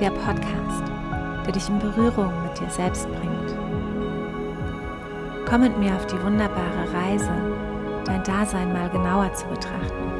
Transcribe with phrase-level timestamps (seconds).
[0.00, 0.84] der Podcast,
[1.44, 3.56] der dich in Berührung mit dir selbst bringt.
[5.48, 7.32] Komm mit mir auf die wunderbare Reise,
[8.04, 10.12] dein Dasein mal genauer zu betrachten.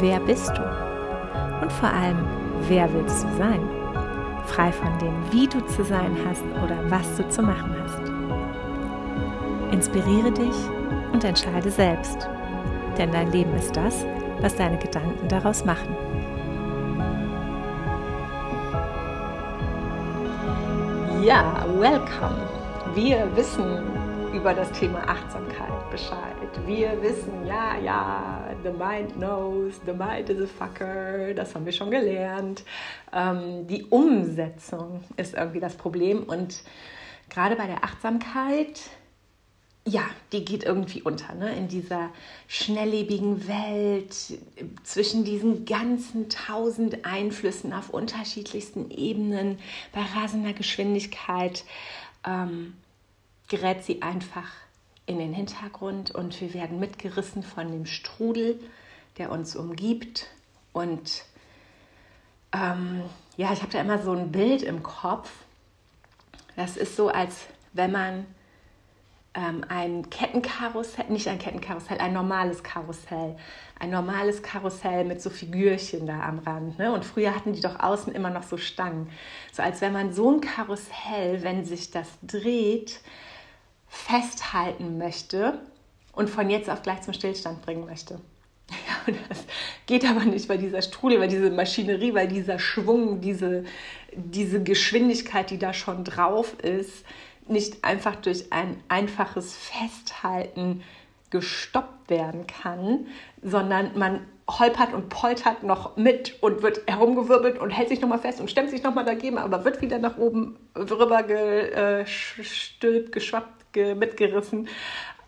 [0.00, 0.62] Wer bist du?
[1.62, 2.18] Und vor allem,
[2.68, 3.60] wer willst du sein?
[4.46, 8.00] Frei von dem, wie du zu sein hast oder was du zu machen hast.
[9.72, 10.56] Inspiriere dich
[11.12, 12.28] und entscheide selbst,
[12.98, 14.04] denn dein Leben ist das,
[14.40, 16.09] was deine Gedanken daraus machen.
[21.22, 22.48] Ja, welcome.
[22.94, 23.84] Wir wissen
[24.32, 26.16] über das Thema Achtsamkeit Bescheid.
[26.64, 31.72] Wir wissen, ja, ja, the mind knows, the mind is a fucker, das haben wir
[31.72, 32.64] schon gelernt.
[33.12, 36.62] Ähm, die Umsetzung ist irgendwie das Problem und
[37.28, 38.80] gerade bei der Achtsamkeit
[39.86, 41.54] ja, die geht irgendwie unter, ne?
[41.56, 42.10] in dieser
[42.48, 44.14] schnelllebigen Welt,
[44.84, 49.58] zwischen diesen ganzen tausend Einflüssen auf unterschiedlichsten Ebenen,
[49.92, 51.64] bei rasender Geschwindigkeit,
[52.26, 52.74] ähm,
[53.48, 54.48] gerät sie einfach
[55.06, 58.60] in den Hintergrund und wir werden mitgerissen von dem Strudel,
[59.18, 60.26] der uns umgibt.
[60.72, 61.24] Und
[62.52, 63.02] ähm,
[63.36, 65.32] ja, ich habe da immer so ein Bild im Kopf.
[66.54, 68.26] Das ist so, als wenn man
[69.34, 73.36] ähm, ein Kettenkarussell, nicht ein Kettenkarussell, ein normales Karussell.
[73.78, 76.78] Ein normales Karussell mit so Figürchen da am Rand.
[76.78, 76.92] Ne?
[76.92, 79.08] Und früher hatten die doch außen immer noch so Stangen.
[79.52, 83.00] So als wenn man so ein Karussell, wenn sich das dreht,
[83.88, 85.60] festhalten möchte
[86.12, 88.20] und von jetzt auf gleich zum Stillstand bringen möchte.
[88.70, 89.44] Ja, das
[89.86, 93.64] geht aber nicht, weil dieser Strudel, weil diese Maschinerie, weil dieser Schwung, diese,
[94.12, 97.04] diese Geschwindigkeit, die da schon drauf ist,
[97.50, 100.82] nicht einfach durch ein einfaches Festhalten
[101.30, 103.06] gestoppt werden kann,
[103.42, 104.26] sondern man
[104.58, 108.70] holpert und poltert noch mit und wird herumgewirbelt und hält sich nochmal fest und stemmt
[108.70, 114.68] sich nochmal dagegen, aber wird wieder nach oben rüber gestülpt, geschwappt, mitgerissen.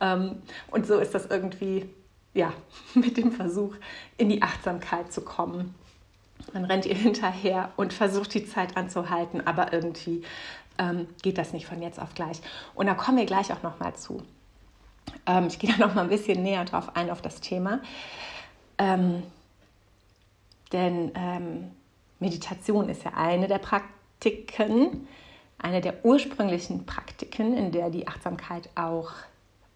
[0.01, 1.89] Ähm, und so ist das irgendwie,
[2.35, 2.53] ja,
[2.95, 3.77] mit dem Versuch,
[4.19, 5.75] in die Achtsamkeit zu kommen.
[6.53, 10.25] Man rennt ihr hinterher und versucht die Zeit anzuhalten, aber irgendwie
[10.79, 12.41] ähm, geht das nicht von jetzt auf gleich.
[12.75, 14.23] Und da kommen wir gleich auch noch mal zu.
[15.27, 17.81] Ähm, ich gehe da noch mal ein bisschen näher drauf ein auf das Thema.
[18.79, 19.23] Ähm,
[20.73, 21.71] denn ähm,
[22.19, 25.07] Meditation ist ja eine der Praktiken,
[25.59, 29.11] eine der ursprünglichen Praktiken, in der die Achtsamkeit auch,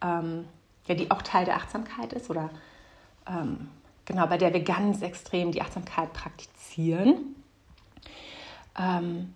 [0.02, 0.46] ähm,
[0.86, 2.50] ja, die auch Teil der Achtsamkeit ist oder
[3.28, 3.68] ähm,
[4.04, 7.36] genau, bei der wir ganz extrem die Achtsamkeit praktizieren.
[8.78, 9.34] Ähm,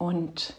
[0.00, 0.54] und,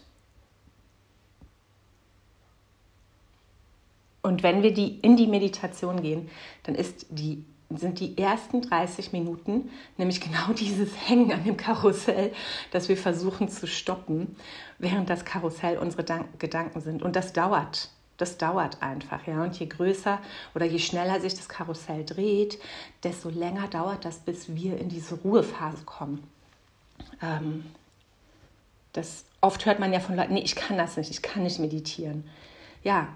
[4.22, 6.30] und wenn wir die, in die Meditation gehen,
[6.62, 12.32] dann ist die, sind die ersten 30 Minuten nämlich genau dieses Hängen an dem Karussell,
[12.70, 14.36] das wir versuchen zu stoppen,
[14.78, 16.04] während das Karussell unsere
[16.38, 17.02] Gedanken sind.
[17.02, 17.90] Und das dauert.
[18.18, 19.42] Das dauert einfach, ja.
[19.42, 20.20] Und je größer
[20.54, 22.60] oder je schneller sich das Karussell dreht,
[23.02, 26.22] desto länger dauert das, bis wir in diese Ruhephase kommen.
[27.20, 27.64] Ähm,
[28.92, 31.58] das oft hört man ja von Leuten, nee, ich kann das nicht, ich kann nicht
[31.58, 32.28] meditieren.
[32.82, 33.08] Ja,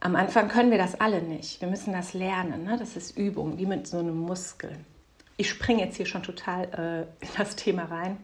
[0.00, 1.60] am Anfang können wir das alle nicht.
[1.60, 2.64] Wir müssen das lernen.
[2.64, 2.76] Ne?
[2.78, 4.70] Das ist Übung, wie mit so einem Muskel.
[5.36, 8.18] Ich springe jetzt hier schon total äh, in das Thema rein.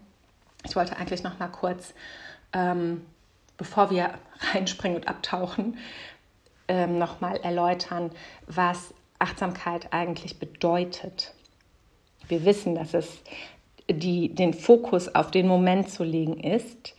[0.65, 1.95] Ich wollte eigentlich noch mal kurz,
[2.53, 3.05] ähm,
[3.57, 4.15] bevor wir
[4.53, 5.79] reinspringen und abtauchen,
[6.69, 8.11] ähm, noch mal erläutern,
[8.47, 11.35] was Achtsamkeit eigentlich bedeutet.
[12.29, 13.19] Wir wissen, dass es
[13.95, 16.95] die, den Fokus auf den Moment zu legen ist.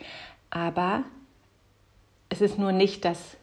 [0.50, 1.04] Aber
[2.30, 3.38] es ist nur nicht das,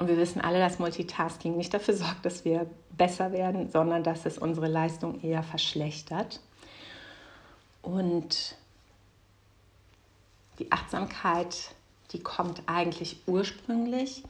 [0.00, 2.66] und wir wissen alle, dass Multitasking nicht dafür sorgt, dass wir
[2.96, 6.40] besser werden, sondern dass es unsere Leistung eher verschlechtert.
[7.82, 8.56] Und
[10.58, 11.74] die Achtsamkeit,
[12.12, 14.24] die kommt eigentlich ursprünglich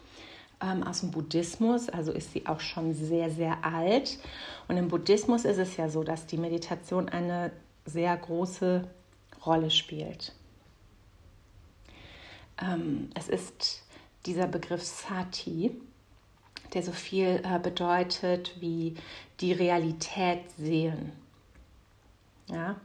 [0.61, 4.19] ähm, aus dem Buddhismus, also ist sie auch schon sehr, sehr alt.
[4.67, 7.53] Und im Buddhismus ist es ja so, dass die Meditation eine
[7.85, 8.89] sehr große
[9.47, 10.35] Rolle spielt.
[12.61, 13.85] Ähm, es ist
[14.27, 15.81] dieser Begriff Sati,
[16.75, 18.95] der so viel äh, bedeutet wie
[19.41, 21.13] die Realität sehen.
[22.47, 22.77] Ja?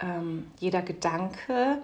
[0.00, 1.80] Ähm, jeder Gedanke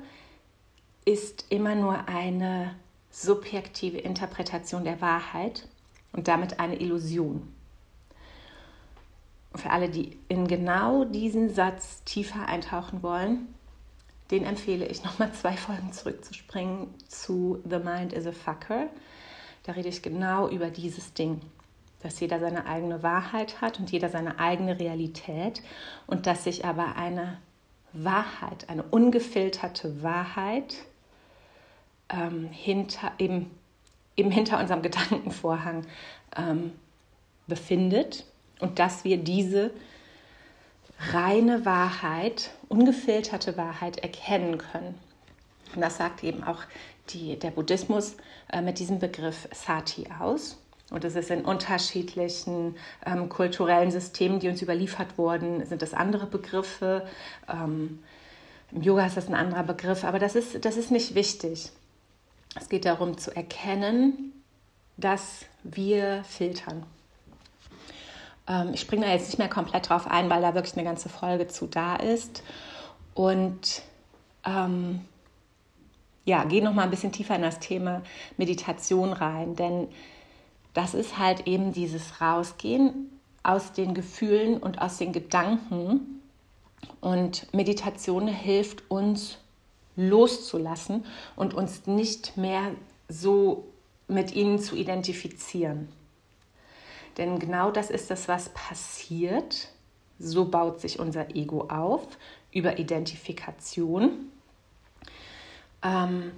[1.05, 2.75] ist immer nur eine
[3.11, 5.69] subjektive Interpretation der Wahrheit
[6.13, 7.53] und damit eine Illusion.
[9.55, 13.55] Für alle, die in genau diesen Satz tiefer eintauchen wollen,
[14.33, 18.89] den empfehle ich nochmal zwei Folgen zurückzuspringen zu The Mind is a Fucker.
[19.65, 21.41] Da rede ich genau über dieses Ding,
[22.01, 25.63] dass jeder seine eigene Wahrheit hat und jeder seine eigene Realität
[26.07, 27.39] und dass sich aber eine
[27.93, 30.77] Wahrheit, eine ungefilterte Wahrheit
[32.09, 33.51] ähm, hinter, eben,
[34.17, 35.87] eben hinter unserem Gedankenvorhang
[36.37, 36.73] ähm,
[37.47, 38.25] befindet
[38.61, 39.73] und dass wir diese
[41.11, 44.99] reine Wahrheit, ungefilterte Wahrheit erkennen können.
[45.75, 46.63] Und das sagt eben auch
[47.11, 48.17] die, der Buddhismus
[48.53, 50.59] äh, mit diesem Begriff Sati aus.
[50.91, 52.77] Und es ist in unterschiedlichen
[53.07, 57.07] ähm, kulturellen Systemen, die uns überliefert wurden, sind das andere Begriffe.
[57.49, 58.01] Ähm,
[58.71, 61.71] Im Yoga ist das ein anderer Begriff, aber das ist, das ist nicht wichtig.
[62.55, 64.33] Es geht darum zu erkennen,
[64.99, 66.85] dass wir filtern.
[68.53, 71.09] Ähm, ich springe da jetzt nicht mehr komplett drauf ein, weil da wirklich eine ganze
[71.09, 72.43] Folge zu da ist.
[73.15, 73.83] Und
[74.45, 75.01] ähm,
[76.25, 78.03] ja, gehe noch mal ein bisschen tiefer in das Thema
[78.37, 79.89] Meditation rein, denn
[80.75, 83.11] das ist halt eben dieses Rausgehen
[83.43, 86.23] aus den Gefühlen und aus den Gedanken.
[87.01, 89.39] Und Meditation hilft uns
[89.97, 91.05] loszulassen
[91.37, 92.71] und uns nicht mehr
[93.09, 93.65] so
[94.09, 95.89] mit ihnen zu identifizieren.
[97.17, 99.69] Denn genau das ist das, was passiert.
[100.19, 102.07] So baut sich unser Ego auf
[102.53, 104.31] über Identifikation.
[105.83, 106.33] Ähm,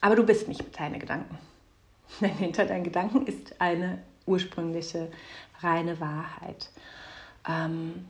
[0.00, 1.38] aber du bist nicht mit deinen Gedanken.
[2.20, 5.10] Denn hinter deinen Gedanken ist eine ursprüngliche,
[5.60, 6.70] reine Wahrheit.
[7.48, 8.08] Ähm,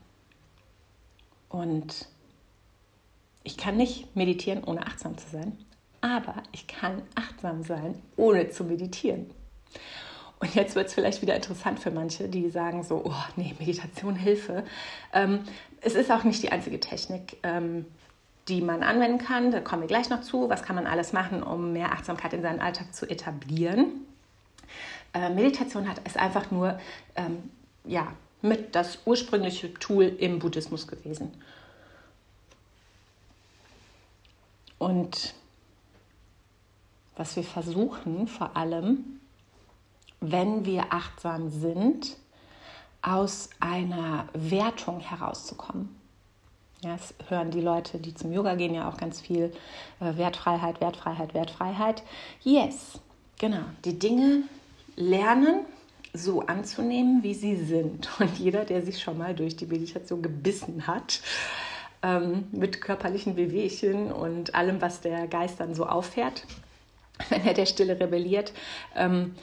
[1.49, 2.08] und
[3.43, 5.56] ich kann nicht meditieren, ohne achtsam zu sein,
[6.00, 9.31] aber ich kann achtsam sein, ohne zu meditieren.
[10.41, 14.17] Und jetzt wird es vielleicht wieder interessant für manche, die sagen so, oh nee, Meditation,
[14.17, 14.65] Hilfe.
[15.13, 15.41] Ähm,
[15.81, 17.87] es ist auch nicht die einzige Technik, ähm,
[18.49, 19.51] die man anwenden kann.
[19.51, 20.49] Da kommen wir gleich noch zu.
[20.51, 24.05] Was kann man alles machen, um mehr Achtsamkeit in seinen Alltag zu etablieren?
[25.15, 26.79] Äh, Meditation hat, ist einfach nur
[27.17, 27.51] ähm,
[27.85, 31.33] ja, mit das ursprüngliche Tool im Buddhismus gewesen.
[34.79, 35.35] Und
[37.17, 39.21] was wir versuchen vor allem,
[40.31, 42.17] wenn wir achtsam sind,
[43.03, 45.94] aus einer Wertung herauszukommen.
[46.82, 49.53] Ja, das hören die Leute, die zum Yoga gehen, ja auch ganz viel
[50.00, 52.03] äh, Wertfreiheit, Wertfreiheit, Wertfreiheit.
[52.43, 53.00] Yes,
[53.38, 53.62] genau.
[53.85, 54.43] Die Dinge
[54.97, 55.67] lernen,
[56.12, 58.09] so anzunehmen, wie sie sind.
[58.20, 61.20] Und jeder, der sich schon mal durch die Meditation gebissen hat,
[62.03, 66.44] ähm, mit körperlichen Bewegchen und allem, was der Geist dann so auffährt,
[67.31, 68.53] wenn er der Stille rebelliert,
[68.94, 69.35] ähm,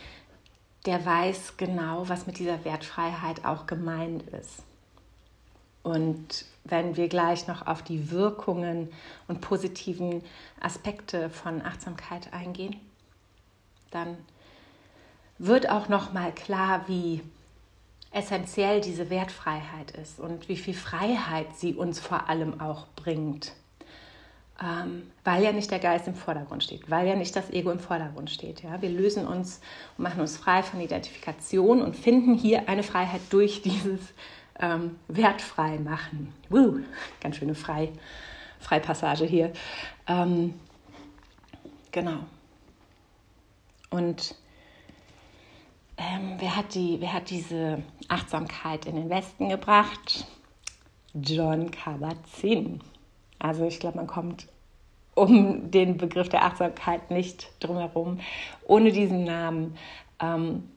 [0.85, 4.63] der weiß genau, was mit dieser Wertfreiheit auch gemeint ist.
[5.83, 8.89] Und wenn wir gleich noch auf die Wirkungen
[9.27, 10.23] und positiven
[10.59, 12.75] Aspekte von Achtsamkeit eingehen,
[13.89, 14.17] dann
[15.37, 17.21] wird auch noch mal klar, wie
[18.11, 23.53] essentiell diese Wertfreiheit ist und wie viel Freiheit sie uns vor allem auch bringt
[24.61, 27.79] ähm, weil ja nicht der Geist im Vordergrund steht, weil ja nicht das Ego im
[27.79, 28.61] Vordergrund steht.
[28.61, 28.81] Ja?
[28.81, 29.59] Wir lösen uns
[29.97, 33.99] und machen uns frei von Identifikation und finden hier eine Freiheit durch dieses
[34.59, 36.33] ähm, wertfrei machen.
[36.49, 36.79] Woo,
[37.21, 37.91] ganz schöne frei,
[38.59, 39.51] Freipassage hier.
[40.07, 40.53] Ähm,
[41.91, 42.19] genau.
[43.89, 44.35] Und
[45.97, 50.25] ähm, wer, hat die, wer hat diese Achtsamkeit in den Westen gebracht?
[51.13, 52.81] John Kabat-Zinn.
[53.41, 54.47] Also ich glaube, man kommt
[55.15, 58.19] um den Begriff der Achtsamkeit nicht drumherum,
[58.65, 59.77] ohne diesen Namen
[60.21, 60.69] ähm,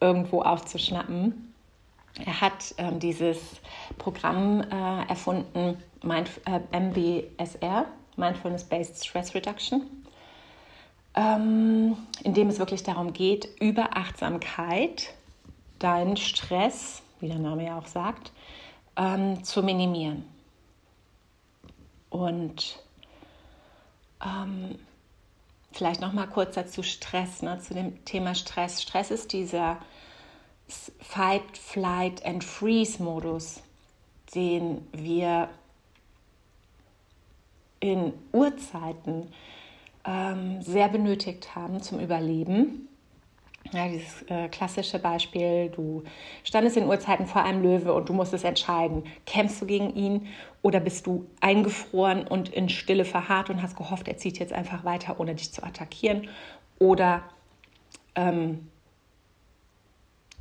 [0.00, 1.54] irgendwo aufzuschnappen.
[2.24, 3.38] Er hat ähm, dieses
[3.98, 9.82] Programm äh, erfunden, Mind, äh, MBSR, Mindfulness-Based Stress Reduction,
[11.14, 15.12] ähm, in dem es wirklich darum geht, über Achtsamkeit
[15.78, 18.32] deinen Stress, wie der Name ja auch sagt,
[18.96, 20.24] ähm, zu minimieren.
[22.16, 22.78] Und
[24.24, 24.78] ähm,
[25.72, 28.80] vielleicht noch mal kurz dazu Stress, ne, zu dem Thema Stress.
[28.80, 29.76] Stress ist dieser
[30.66, 33.60] Fight, Flight and Freeze-Modus,
[34.34, 35.50] den wir
[37.80, 39.30] in Urzeiten
[40.06, 42.88] ähm, sehr benötigt haben zum Überleben.
[43.72, 46.04] Ja, dieses äh, klassische Beispiel, du
[46.44, 50.28] standest in Urzeiten vor einem Löwe und du musstest entscheiden, kämpfst du gegen ihn
[50.62, 54.84] oder bist du eingefroren und in Stille verharrt und hast gehofft, er zieht jetzt einfach
[54.84, 56.28] weiter, ohne dich zu attackieren.
[56.78, 57.22] oder
[58.14, 58.68] ähm,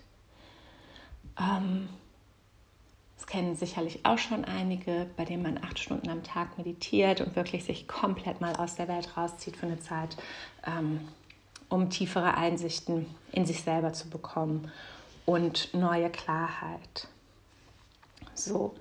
[1.39, 1.89] Ähm,
[3.15, 7.37] das kennen sicherlich auch schon einige, bei denen man acht Stunden am Tag meditiert und
[7.37, 10.17] wirklich sich komplett mal aus der Welt rauszieht für eine Zeit,
[10.67, 11.07] ähm,
[11.69, 14.69] um tiefere Einsichten in sich selber zu bekommen
[15.25, 17.07] und neue Klarheit.
[18.35, 18.73] So,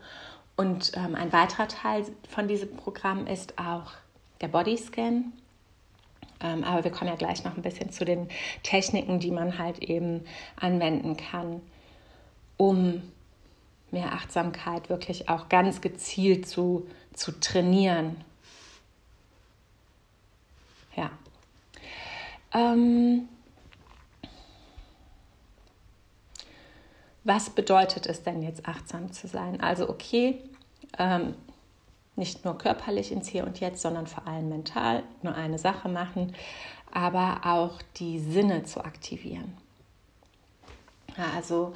[0.56, 3.92] und ähm, ein weiterer Teil von diesem Programm ist auch
[4.40, 5.32] der Bodyscan.
[6.40, 8.28] Ähm, aber wir kommen ja gleich noch ein bisschen zu den
[8.62, 10.24] Techniken, die man halt eben
[10.56, 11.60] anwenden kann,
[12.56, 13.02] um
[13.90, 18.16] mehr Achtsamkeit wirklich auch ganz gezielt zu, zu trainieren.
[20.96, 21.10] Ja.
[22.52, 23.28] Ähm,
[27.24, 29.60] was bedeutet es denn jetzt achtsam zu sein?
[29.60, 30.42] Also okay,
[30.98, 31.34] ähm,
[32.16, 36.34] nicht nur körperlich ins Hier und Jetzt, sondern vor allem mental nur eine Sache machen,
[36.90, 39.56] aber auch die Sinne zu aktivieren.
[41.34, 41.74] Also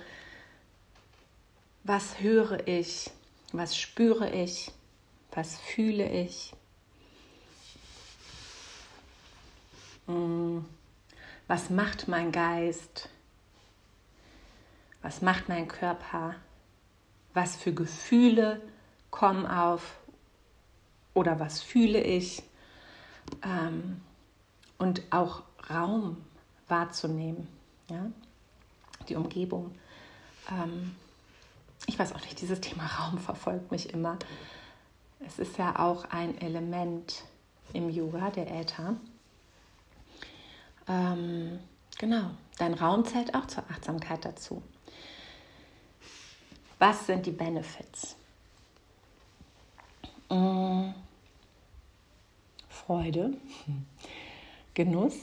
[1.84, 3.10] was höre ich,
[3.52, 4.72] was spüre ich,
[5.32, 6.52] was fühle ich,
[10.06, 10.64] hm,
[11.46, 13.08] was macht mein Geist,
[15.06, 16.34] was macht mein Körper,
[17.32, 18.60] was für Gefühle
[19.12, 20.00] kommen auf
[21.14, 22.42] oder was fühle ich
[23.44, 24.00] ähm,
[24.78, 26.16] und auch Raum
[26.66, 27.46] wahrzunehmen,
[27.88, 28.10] ja?
[29.08, 29.76] die Umgebung.
[30.50, 30.96] Ähm,
[31.86, 34.18] ich weiß auch nicht, dieses Thema Raum verfolgt mich immer.
[35.20, 37.22] Es ist ja auch ein Element
[37.72, 38.96] im Yoga, der Äther.
[40.88, 41.60] Ähm,
[41.96, 44.64] genau, dein Raum zählt auch zur Achtsamkeit dazu.
[46.78, 48.16] Was sind die Benefits?
[50.28, 50.95] Mmh.
[52.68, 53.33] Freude,
[54.75, 55.16] Genuss,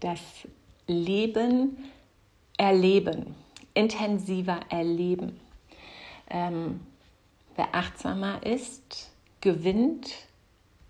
[0.00, 0.20] das
[0.86, 1.90] Leben
[2.56, 3.34] erleben
[3.74, 5.40] intensiver erleben.
[6.28, 6.80] Ähm,
[7.56, 9.10] wer achtsamer ist,
[9.40, 10.10] gewinnt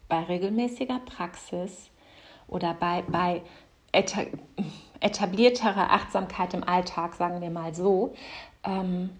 [0.09, 1.91] bei regelmäßiger Praxis
[2.49, 3.43] oder bei, bei
[5.01, 8.15] etablierterer Achtsamkeit im Alltag, sagen wir mal so,
[8.65, 9.11] ähm,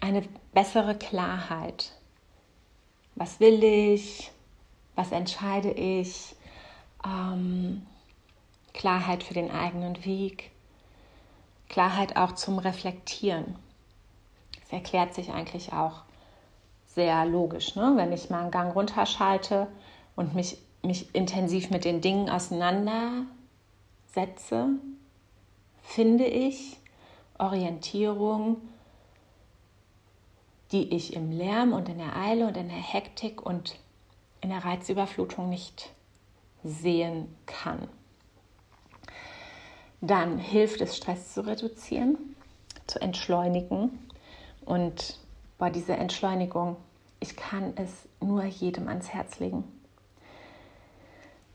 [0.00, 0.22] eine
[0.52, 1.92] bessere Klarheit.
[3.14, 4.30] Was will ich?
[4.94, 6.36] Was entscheide ich?
[7.04, 7.86] Ähm,
[8.72, 10.50] Klarheit für den eigenen Weg.
[11.68, 13.56] Klarheit auch zum Reflektieren.
[14.60, 16.02] Das erklärt sich eigentlich auch
[16.86, 17.76] sehr logisch.
[17.76, 17.92] Ne?
[17.96, 19.68] Wenn ich mal einen Gang runterschalte
[20.14, 23.26] und mich, mich intensiv mit den Dingen auseinandersetze,
[25.82, 26.78] finde ich
[27.38, 28.56] Orientierung,
[30.72, 33.78] die ich im Lärm und in der Eile und in der Hektik und
[34.40, 35.90] in der Reizüberflutung nicht
[36.64, 37.88] sehen kann.
[40.00, 42.34] Dann hilft es, Stress zu reduzieren,
[42.86, 43.98] zu entschleunigen.
[44.64, 45.18] Und
[45.58, 46.76] bei dieser Entschleunigung,
[47.20, 49.64] ich kann es nur jedem ans Herz legen.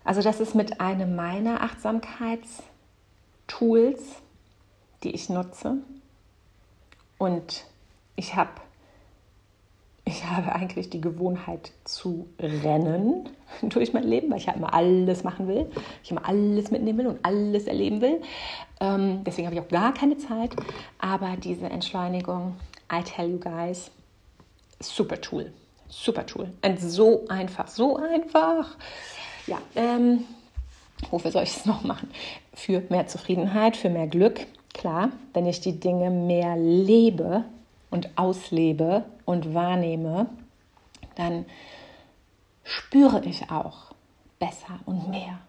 [0.03, 4.01] Also das ist mit einem meiner Achtsamkeitstools,
[5.03, 5.77] die ich nutze.
[7.18, 7.65] Und
[8.15, 8.50] ich habe
[10.12, 13.30] ich habe eigentlich die Gewohnheit zu rennen
[13.62, 15.72] durch mein Leben, weil ich ja immer alles machen will,
[16.03, 18.22] ich immer alles mitnehmen will und alles erleben will.
[18.80, 20.51] Ähm, deswegen habe ich auch gar keine Zeit.
[21.00, 22.56] Aber diese Entschleunigung,
[22.91, 23.89] I tell you guys,
[24.82, 25.51] super Tool.
[25.88, 26.51] super Tool.
[26.65, 28.77] Und so einfach, so einfach.
[29.48, 30.25] Ja, ähm,
[31.10, 32.10] wofür soll ich es noch machen?
[32.53, 34.46] Für mehr Zufriedenheit, für mehr Glück.
[34.74, 37.44] Klar, wenn ich die Dinge mehr lebe
[37.91, 40.27] und auslebe und wahrnehme,
[41.15, 41.45] dann
[42.63, 43.93] spüre ich auch
[44.39, 45.39] besser und mehr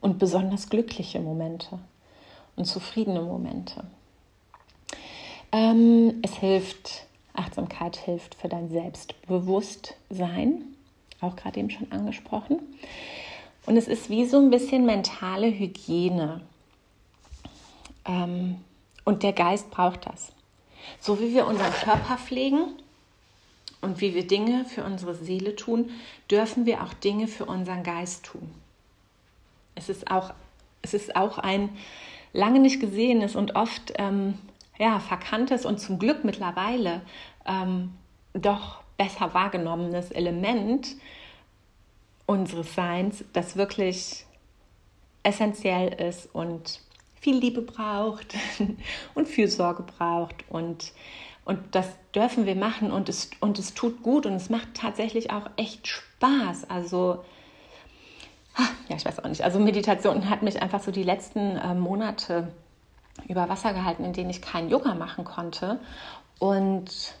[0.00, 1.78] und besonders glückliche Momente
[2.56, 3.84] und zufriedene Momente.
[5.52, 10.64] Ähm, es hilft, Achtsamkeit hilft für dein Selbstbewusstsein,
[11.20, 12.58] auch gerade eben schon angesprochen.
[13.66, 16.40] Und es ist wie so ein bisschen mentale Hygiene.
[18.04, 18.56] Ähm,
[19.04, 20.32] und der Geist braucht das.
[20.98, 22.66] So wie wir unseren Körper pflegen
[23.80, 25.90] und wie wir Dinge für unsere Seele tun,
[26.30, 28.54] dürfen wir auch Dinge für unseren Geist tun.
[29.74, 30.34] Es ist auch,
[30.82, 31.70] es ist auch ein
[32.32, 34.34] lange nicht gesehenes und oft ähm,
[34.78, 37.02] ja, verkanntes und zum Glück mittlerweile
[37.46, 37.92] ähm,
[38.32, 40.96] doch besser wahrgenommenes Element
[42.26, 44.24] unseres Seins, das wirklich
[45.22, 46.80] essentiell ist und
[47.20, 48.34] viel Liebe braucht
[49.14, 50.92] und Fürsorge braucht und,
[51.44, 55.30] und das dürfen wir machen und es, und es tut gut und es macht tatsächlich
[55.30, 56.68] auch echt Spaß.
[56.68, 57.22] Also
[58.88, 59.44] ja, ich weiß auch nicht.
[59.44, 62.52] Also Meditation hat mich einfach so die letzten äh, Monate
[63.28, 65.78] über Wasser gehalten, in denen ich kein Yoga machen konnte.
[66.38, 67.14] Und,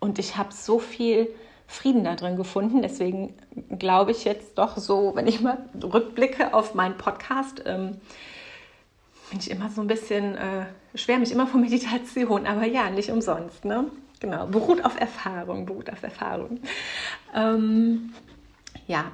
[0.00, 1.28] und ich habe so viel
[1.68, 2.82] Frieden da drin gefunden.
[2.82, 3.34] Deswegen
[3.78, 7.98] glaube ich jetzt doch so, wenn ich mal rückblicke auf meinen Podcast, ähm,
[9.30, 13.10] bin ich immer so ein bisschen, äh, schwer mich immer vor Meditation, aber ja, nicht
[13.10, 13.66] umsonst.
[13.66, 13.84] Ne?
[14.18, 16.60] Genau, beruht auf Erfahrung, beruht auf Erfahrung.
[17.34, 18.14] Ähm,
[18.86, 19.04] ja,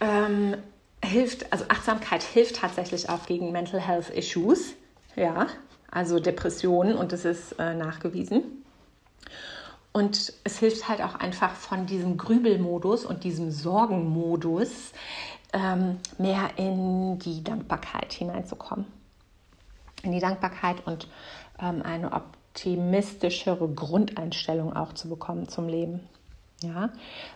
[0.00, 0.56] ähm,
[1.04, 4.74] hilft, also Achtsamkeit hilft tatsächlich auch gegen Mental Health Issues,
[5.14, 5.46] ja,
[5.90, 8.64] also Depressionen und das ist äh, nachgewiesen.
[9.92, 14.92] Und es hilft halt auch einfach von diesem Grübelmodus und diesem Sorgenmodus
[15.52, 18.86] ähm, mehr in die Dankbarkeit hineinzukommen.
[20.02, 21.08] In die Dankbarkeit und
[21.60, 26.00] ähm, eine optimistischere Grundeinstellung auch zu bekommen zum Leben.
[26.62, 26.90] Ja,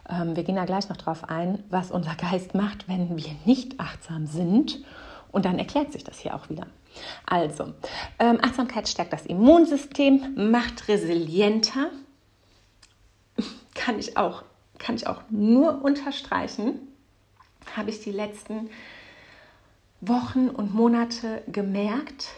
[0.08, 3.78] ähm, wir gehen da gleich noch drauf ein, was unser Geist macht, wenn wir nicht
[3.78, 4.82] achtsam sind.
[5.30, 6.66] Und dann erklärt sich das hier auch wieder.
[7.24, 7.72] Also,
[8.18, 11.90] ähm, Achtsamkeit stärkt das Immunsystem, macht resilienter.
[13.74, 14.42] Kann ich auch,
[14.78, 16.80] kann ich auch nur unterstreichen.
[17.76, 18.70] Habe ich die letzten
[20.00, 22.28] Wochen und Monate gemerkt,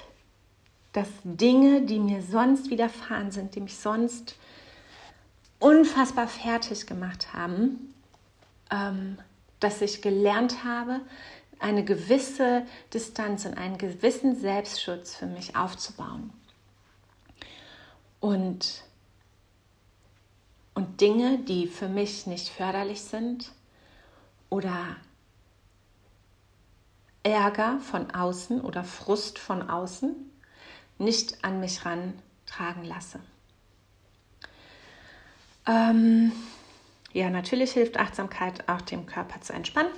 [0.93, 4.37] dass Dinge, die mir sonst widerfahren sind, die mich sonst
[5.59, 7.95] unfassbar fertig gemacht haben,
[8.71, 9.19] ähm,
[9.61, 11.01] dass ich gelernt habe,
[11.59, 16.31] eine gewisse Distanz und einen gewissen Selbstschutz für mich aufzubauen.
[18.21, 18.85] Und,
[20.75, 23.53] und Dinge, die für mich nicht förderlich sind
[24.51, 24.97] oder
[27.23, 30.15] Ärger von außen oder Frust von außen
[30.99, 33.21] nicht an mich rantragen lasse.
[35.67, 36.33] Ähm,
[37.13, 39.93] ja, natürlich hilft Achtsamkeit auch dem Körper zu entspannen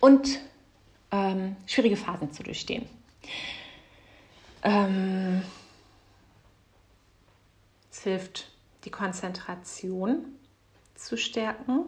[0.00, 0.40] und
[1.12, 2.88] ähm, schwierige Phasen zu durchstehen.
[4.64, 5.42] Ähm,
[7.92, 8.48] es hilft,
[8.84, 10.24] die Konzentration
[10.94, 11.86] zu stärken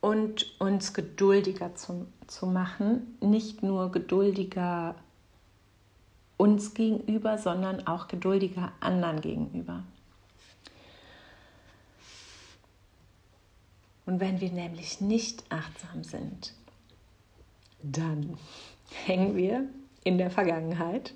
[0.00, 3.16] und uns geduldiger zu, zu machen.
[3.20, 4.94] Nicht nur geduldiger
[6.36, 9.84] uns gegenüber, sondern auch geduldiger anderen gegenüber.
[14.06, 16.54] Und wenn wir nämlich nicht achtsam sind,
[17.82, 18.36] dann
[19.04, 19.68] hängen wir
[20.02, 21.14] in der Vergangenheit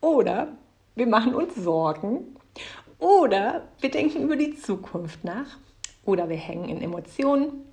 [0.00, 0.48] oder
[0.96, 2.36] wir machen uns Sorgen
[3.00, 5.58] oder wir denken über die Zukunft nach.
[6.04, 7.64] Oder wir hängen in Emotionen,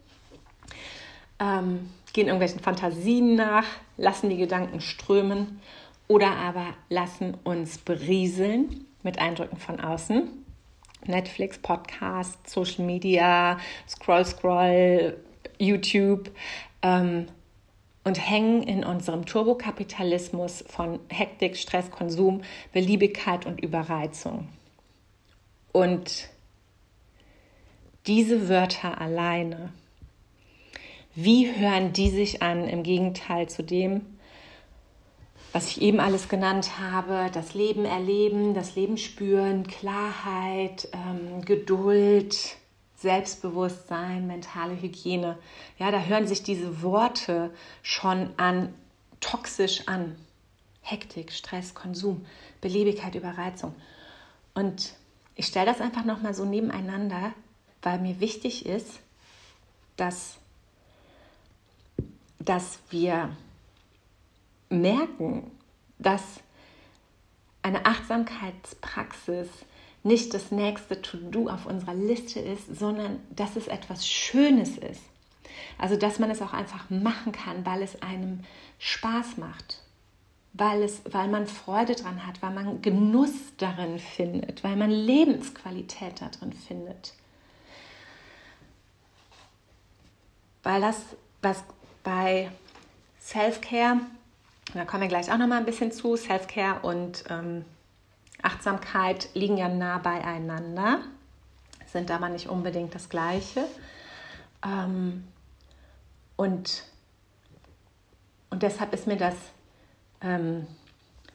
[1.40, 5.62] ähm, gehen irgendwelchen Fantasien nach, lassen die Gedanken strömen
[6.08, 10.28] oder aber lassen uns berieseln mit Eindrücken von außen.
[11.06, 15.18] Netflix, Podcast, Social Media, Scroll, Scroll,
[15.58, 16.32] YouTube
[16.82, 17.28] ähm,
[18.04, 22.42] und hängen in unserem Turbokapitalismus von Hektik, Stress, Konsum,
[22.74, 24.50] Beliebigkeit und Überreizung.
[25.78, 26.28] Und
[28.08, 29.72] diese Wörter alleine,
[31.14, 34.02] wie hören die sich an im Gegenteil zu dem,
[35.54, 42.56] was ich eben alles genannt habe, das Leben erleben, das Leben spüren, Klarheit, ähm, Geduld,
[42.96, 45.38] Selbstbewusstsein, mentale Hygiene.
[45.78, 47.52] Ja, da hören sich diese Worte
[47.84, 48.74] schon an,
[49.20, 50.16] toxisch an.
[50.82, 52.26] Hektik, Stress, Konsum,
[52.62, 53.76] Beliebigkeit, Überreizung.
[54.56, 54.96] Und
[55.38, 57.32] ich stelle das einfach nochmal so nebeneinander,
[57.84, 59.00] weil mir wichtig ist,
[59.96, 60.38] dass,
[62.40, 63.30] dass wir
[64.70, 65.52] merken,
[66.00, 66.24] dass
[67.62, 69.48] eine Achtsamkeitspraxis
[70.04, 75.02] nicht das nächste To-Do auf unserer Liste ist, sondern dass es etwas Schönes ist.
[75.78, 78.44] Also dass man es auch einfach machen kann, weil es einem
[78.80, 79.84] Spaß macht,
[80.58, 86.22] weil, es, weil man Freude dran hat, weil man Genuss darin findet, weil man Lebensqualität
[86.22, 87.14] darin findet.
[90.64, 90.98] Weil das,
[91.42, 91.64] was
[92.04, 92.52] bei
[93.22, 94.02] Self-Care,
[94.74, 97.64] da kommen wir gleich auch noch mal ein bisschen zu, Self-Care und ähm,
[98.42, 101.00] Achtsamkeit liegen ja nah beieinander,
[101.86, 103.66] sind aber nicht unbedingt das Gleiche.
[104.66, 105.28] Ähm,
[106.36, 106.84] und,
[108.50, 109.36] und deshalb ist mir das
[110.22, 110.68] ähm,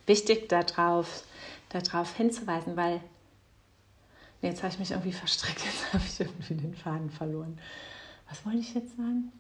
[0.07, 1.25] wichtig, darauf,
[1.69, 3.01] darauf hinzuweisen, weil
[4.41, 7.59] jetzt habe ich mich irgendwie verstrickt, jetzt habe ich irgendwie den Faden verloren.
[8.29, 9.33] Was wollte ich jetzt sagen?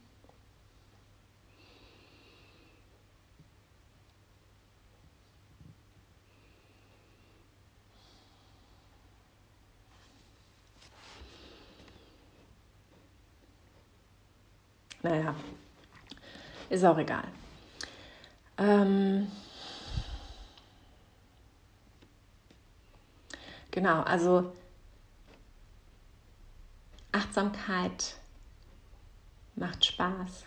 [15.02, 15.34] Naja,
[16.70, 17.24] ist auch egal.
[18.62, 19.26] Ähm
[23.72, 24.52] genau, also
[27.10, 28.16] Achtsamkeit
[29.56, 30.44] macht Spaß.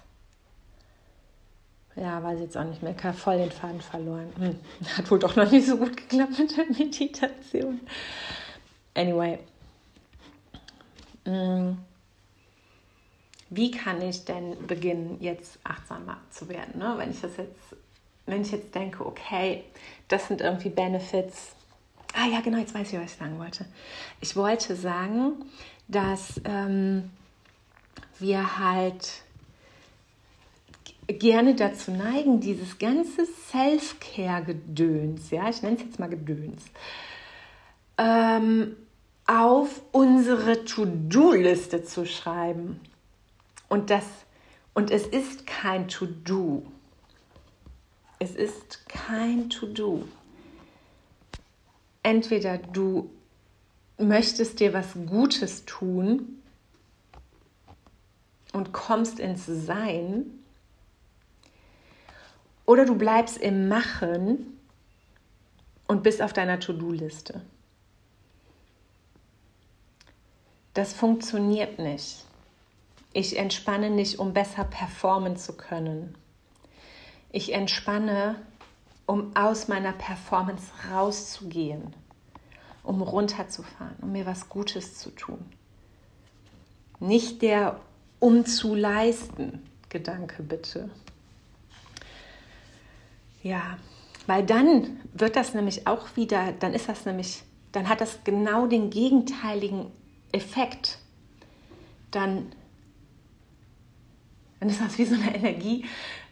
[1.97, 2.95] Ja, weiß jetzt auch nicht mehr.
[3.13, 4.32] Voll den Faden verloren.
[4.38, 4.60] Hm.
[4.97, 7.82] Hat wohl doch noch nicht so gut geklappt mit der Meditation.
[8.93, 9.39] Anyway.
[11.25, 11.78] Hm
[13.49, 16.80] wie kann ich denn beginnen, jetzt achtsamer zu werden?
[16.80, 16.95] Ne?
[16.97, 17.75] Wenn ich das jetzt,
[18.26, 19.64] wenn ich jetzt denke, okay,
[20.08, 21.52] das sind irgendwie Benefits.
[22.14, 23.66] Ah ja, genau, jetzt weiß ich, was ich sagen wollte.
[24.22, 25.34] Ich wollte sagen,
[25.88, 27.12] dass ähm,
[28.20, 29.22] wir halt
[31.08, 36.64] gerne dazu neigen, dieses ganze Self-Care-Gedöns, ja, ich nenne es jetzt mal Gedöns,
[37.98, 38.76] ähm,
[39.28, 42.80] auf unsere To-Do-Liste zu schreiben.
[43.68, 44.06] Und, das,
[44.74, 46.66] und es ist kein To-Do.
[48.26, 50.08] Es ist kein To-Do.
[52.02, 53.12] Entweder du
[54.00, 56.42] möchtest dir was Gutes tun
[58.52, 60.26] und kommst ins Sein,
[62.66, 64.58] oder du bleibst im Machen
[65.88, 67.42] und bist auf deiner To-Do-Liste.
[70.74, 72.26] Das funktioniert nicht.
[73.14, 76.16] Ich entspanne nicht, um besser performen zu können.
[77.36, 78.38] Ich entspanne,
[79.06, 81.93] um aus meiner Performance rauszugehen,
[82.82, 85.43] um runterzufahren, um mir was Gutes zu tun.
[87.02, 87.82] Nicht der
[88.21, 90.89] um zu leisten Gedanke bitte.
[93.43, 93.80] Ja,
[94.28, 97.43] weil dann wird das nämlich auch wieder, dann ist das nämlich,
[97.74, 99.91] dann hat das genau den gegenteiligen
[100.32, 101.00] Effekt.
[102.12, 102.54] Dann
[104.65, 105.54] dann ist das wie so eine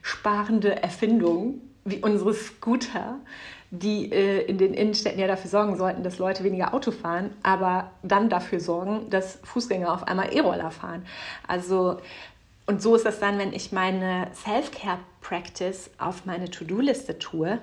[0.04, 3.20] energiesparende Erfindung, wie unsere Scooter,
[3.72, 7.92] die äh, in den Innenstädten ja dafür sorgen sollten, dass Leute weniger Auto fahren, aber
[8.04, 11.06] dann dafür sorgen, dass Fußgänger auf einmal E-Roller fahren.
[11.48, 12.00] Also
[12.66, 17.60] und so ist das dann, wenn ich meine Self-Care-Practice auf meine To-Do-Liste tue,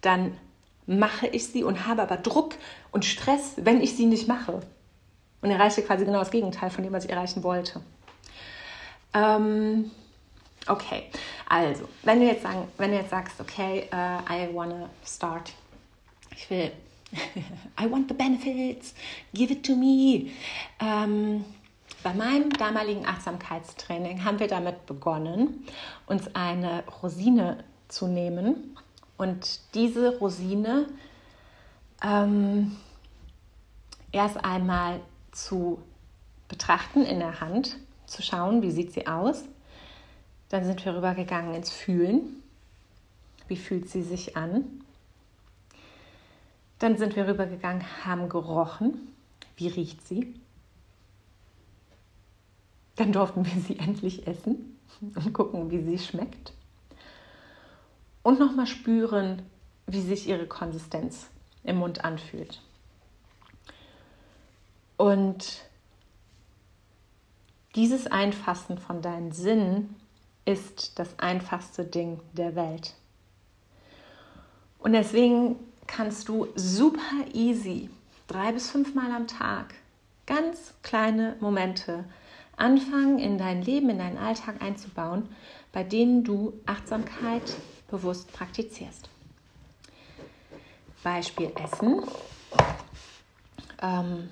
[0.00, 0.34] dann
[0.86, 2.54] mache ich sie und habe aber Druck
[2.90, 4.60] und Stress, wenn ich sie nicht mache.
[5.42, 7.82] Und erreiche quasi genau das Gegenteil von dem, was ich erreichen wollte.
[9.12, 9.90] Ähm,
[10.66, 11.04] okay,
[11.50, 15.52] also, wenn du jetzt, sagen, wenn du jetzt sagst, okay, uh, I wanna start,
[16.30, 16.70] ich will,
[17.76, 18.94] I want the benefits,
[19.34, 20.30] give it to me.
[20.78, 21.44] Ähm,
[22.04, 25.66] bei meinem damaligen Achtsamkeitstraining haben wir damit begonnen,
[26.06, 28.76] uns eine Rosine zu nehmen
[29.18, 30.86] und diese Rosine
[32.00, 32.76] ähm,
[34.12, 35.00] erst einmal
[35.32, 35.82] zu
[36.46, 39.42] betrachten in der Hand zu schauen, wie sieht sie aus.
[40.50, 42.42] Dann sind wir rübergegangen ins Fühlen.
[43.48, 44.64] Wie fühlt sie sich an?
[46.78, 49.14] Dann sind wir rübergegangen, haben gerochen.
[49.56, 50.34] Wie riecht sie?
[52.96, 56.52] Dann durften wir sie endlich essen und gucken, wie sie schmeckt.
[58.22, 59.42] Und nochmal spüren,
[59.86, 61.28] wie sich ihre Konsistenz
[61.62, 62.60] im Mund anfühlt.
[64.96, 65.64] Und
[67.76, 69.99] dieses Einfassen von deinen Sinnen
[70.44, 72.94] ist das einfachste Ding der Welt.
[74.78, 77.90] Und deswegen kannst du super easy
[78.26, 79.74] drei bis fünf Mal am Tag
[80.26, 82.04] ganz kleine Momente
[82.56, 85.28] anfangen, in dein Leben, in deinen Alltag einzubauen,
[85.72, 87.42] bei denen du Achtsamkeit
[87.90, 89.08] bewusst praktizierst.
[91.02, 92.02] Beispiel Essen.
[93.82, 94.28] Ähm,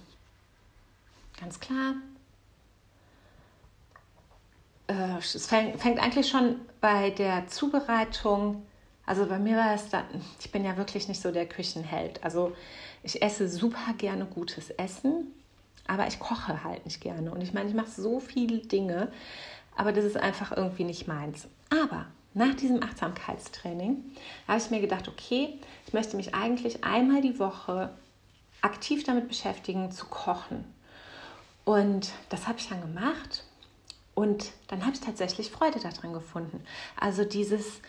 [1.40, 1.94] ganz klar.
[4.88, 8.66] Äh, es fängt, fängt eigentlich schon bei der Zubereitung
[9.08, 10.04] also bei mir war es dann,
[10.38, 12.22] ich bin ja wirklich nicht so der Küchenheld.
[12.22, 12.54] Also
[13.02, 15.32] ich esse super gerne gutes Essen,
[15.86, 17.30] aber ich koche halt nicht gerne.
[17.30, 19.10] Und ich meine, ich mache so viele Dinge,
[19.78, 21.48] aber das ist einfach irgendwie nicht meins.
[21.70, 23.96] Aber nach diesem Achtsamkeitstraining
[24.46, 27.88] habe ich mir gedacht, okay, ich möchte mich eigentlich einmal die Woche
[28.60, 30.66] aktiv damit beschäftigen, zu kochen.
[31.64, 33.44] Und das habe ich dann gemacht.
[34.18, 36.64] Und dann habe ich tatsächlich Freude daran gefunden.
[36.96, 37.80] Also dieses,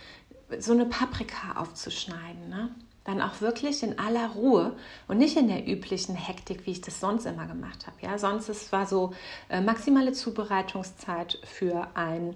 [0.59, 2.49] so eine Paprika aufzuschneiden.
[2.49, 2.69] Ne?
[3.03, 4.75] Dann auch wirklich in aller Ruhe
[5.07, 7.97] und nicht in der üblichen Hektik, wie ich das sonst immer gemacht habe.
[8.01, 8.19] Ja?
[8.19, 9.11] Sonst es war so
[9.49, 12.35] äh, maximale Zubereitungszeit für, ein,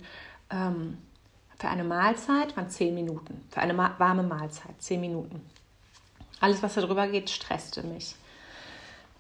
[0.49, 0.97] ähm,
[1.59, 3.45] für eine Mahlzeit waren zehn Minuten.
[3.51, 5.39] Für eine warme Mahlzeit zehn Minuten.
[6.39, 8.15] Alles, was darüber geht, stresste mich.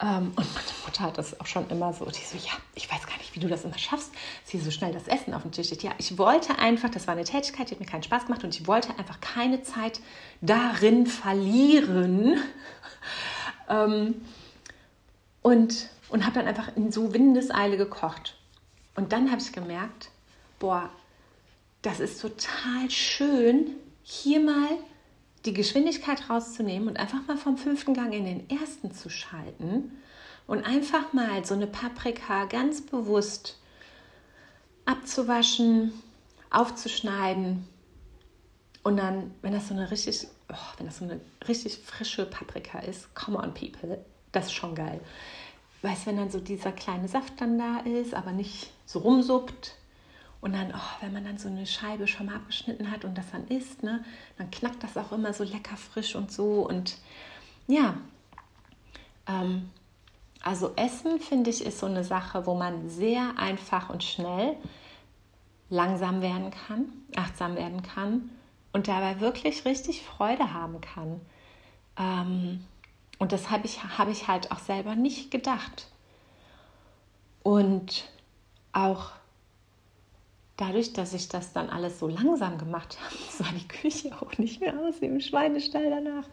[0.03, 3.07] Ähm, und meine Mutter hat das auch schon immer so, die so, ja, ich weiß
[3.07, 4.11] gar nicht, wie du das immer schaffst,
[4.43, 5.81] dass hier so schnell das Essen auf dem Tisch steht.
[5.83, 8.53] Ja, ich wollte einfach, das war eine Tätigkeit, die hat mir keinen Spaß gemacht und
[8.53, 10.01] ich wollte einfach keine Zeit
[10.41, 12.37] darin verlieren.
[13.69, 14.15] ähm,
[15.41, 18.35] und und habe dann einfach in so Windeseile gekocht.
[18.95, 20.11] Und dann habe ich gemerkt,
[20.59, 20.91] boah,
[21.81, 23.71] das ist total schön,
[24.03, 24.77] hier mal
[25.45, 29.91] die Geschwindigkeit rauszunehmen und einfach mal vom fünften Gang in den ersten zu schalten
[30.47, 33.59] und einfach mal so eine Paprika ganz bewusst
[34.85, 35.93] abzuwaschen,
[36.49, 37.67] aufzuschneiden
[38.83, 42.79] und dann, wenn das so eine richtig, oh, wenn das so eine richtig frische Paprika
[42.79, 44.99] ist, come on people, das ist schon geil.
[45.81, 49.75] Weißt, wenn dann so dieser kleine Saft dann da ist, aber nicht so rumsuppt,
[50.43, 53.31] und dann, oh, wenn man dann so eine Scheibe schon mal abgeschnitten hat und das
[53.31, 54.03] dann isst, ne,
[54.37, 56.67] dann knackt das auch immer so lecker frisch und so.
[56.67, 56.97] Und
[57.67, 57.95] ja,
[59.25, 59.69] ähm,
[60.41, 64.57] also Essen, finde ich, ist so eine Sache, wo man sehr einfach und schnell
[65.69, 68.29] langsam werden kann, achtsam werden kann
[68.73, 71.21] und dabei wirklich richtig Freude haben kann.
[71.97, 72.65] Ähm,
[73.17, 75.87] und das habe ich, hab ich halt auch selber nicht gedacht.
[77.43, 78.09] Und
[78.73, 79.11] auch
[80.57, 84.61] dadurch, dass ich das dann alles so langsam gemacht habe, sah die Küche auch nicht
[84.61, 86.27] mehr aus wie im Schweinestall danach.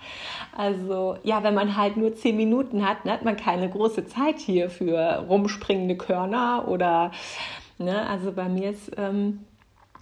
[0.57, 4.39] Also ja, wenn man halt nur zehn Minuten hat, ne, hat man keine große Zeit
[4.39, 7.13] hier für rumspringende Körner oder,
[7.79, 9.45] ne, also bei mir ist, ähm,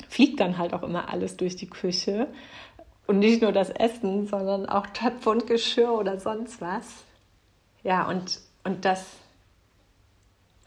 [0.09, 2.29] fliegt dann halt auch immer alles durch die Küche.
[3.07, 7.05] Und nicht nur das Essen, sondern auch Töpfe und Geschirr oder sonst was.
[7.83, 9.07] Ja, und, und das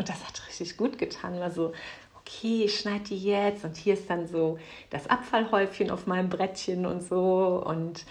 [0.01, 1.39] und das hat richtig gut getan.
[1.43, 1.73] Also
[2.21, 6.85] okay, ich schneide die jetzt und hier ist dann so das Abfallhäufchen auf meinem Brettchen
[6.85, 7.63] und so.
[7.65, 8.05] Und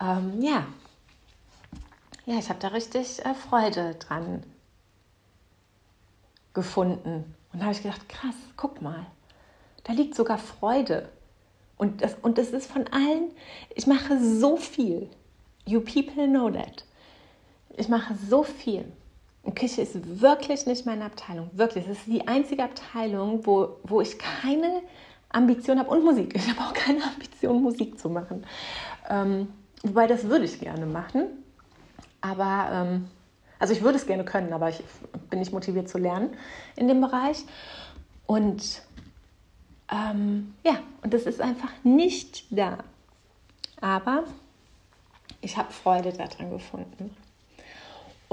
[0.00, 0.66] ähm, ja,
[2.24, 4.44] ja, ich habe da richtig äh, Freude dran
[6.54, 7.34] gefunden.
[7.52, 9.06] Und da habe ich gedacht, krass, guck mal,
[9.84, 11.08] da liegt sogar Freude.
[11.76, 13.32] Und das, und das ist von allen,
[13.74, 15.10] ich mache so viel.
[15.66, 16.84] You people know that.
[17.76, 18.84] Ich mache so viel.
[19.50, 21.50] Küche ist wirklich nicht meine Abteilung.
[21.52, 21.86] Wirklich.
[21.86, 24.82] Es ist die einzige Abteilung, wo, wo ich keine
[25.30, 26.34] Ambition habe und Musik.
[26.34, 28.46] Ich habe auch keine Ambition, Musik zu machen.
[29.08, 29.48] Ähm,
[29.82, 31.26] wobei das würde ich gerne machen.
[32.20, 33.08] Aber, ähm,
[33.58, 34.82] also ich würde es gerne können, aber ich
[35.28, 36.36] bin nicht motiviert zu lernen
[36.76, 37.44] in dem Bereich.
[38.26, 38.82] Und
[39.90, 42.78] ähm, ja, und das ist einfach nicht da.
[43.80, 44.24] Aber
[45.40, 47.14] ich habe Freude daran gefunden.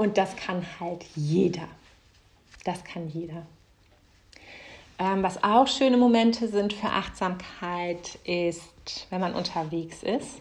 [0.00, 1.68] Und das kann halt jeder.
[2.64, 3.44] Das kann jeder.
[4.98, 8.62] Ähm, was auch schöne Momente sind für Achtsamkeit, ist,
[9.10, 10.40] wenn man unterwegs ist,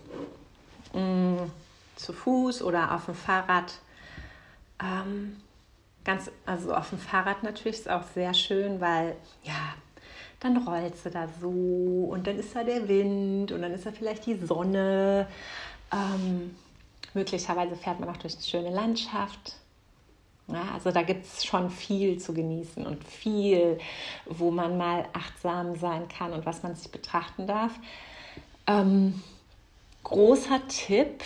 [0.93, 1.52] mh, mm,
[1.98, 3.74] zu Fuß oder auf dem Fahrrad.
[4.82, 5.36] Ähm,
[6.06, 9.76] ganz, also auf dem Fahrrad natürlich ist auch sehr schön, weil ja,
[10.39, 13.91] dann rollst du da so und dann ist da der Wind und dann ist da
[13.91, 15.28] vielleicht die Sonne.
[15.91, 16.56] Ähm,
[17.13, 19.56] Möglicherweise fährt man auch durch eine schöne Landschaft.
[20.48, 23.78] Ja, also da gibt es schon viel zu genießen und viel,
[24.26, 27.72] wo man mal achtsam sein kann und was man sich betrachten darf.
[28.65, 29.22] Ähm,
[30.04, 31.24] großer Tipp,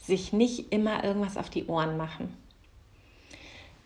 [0.00, 2.36] sich nicht immer irgendwas auf die Ohren machen.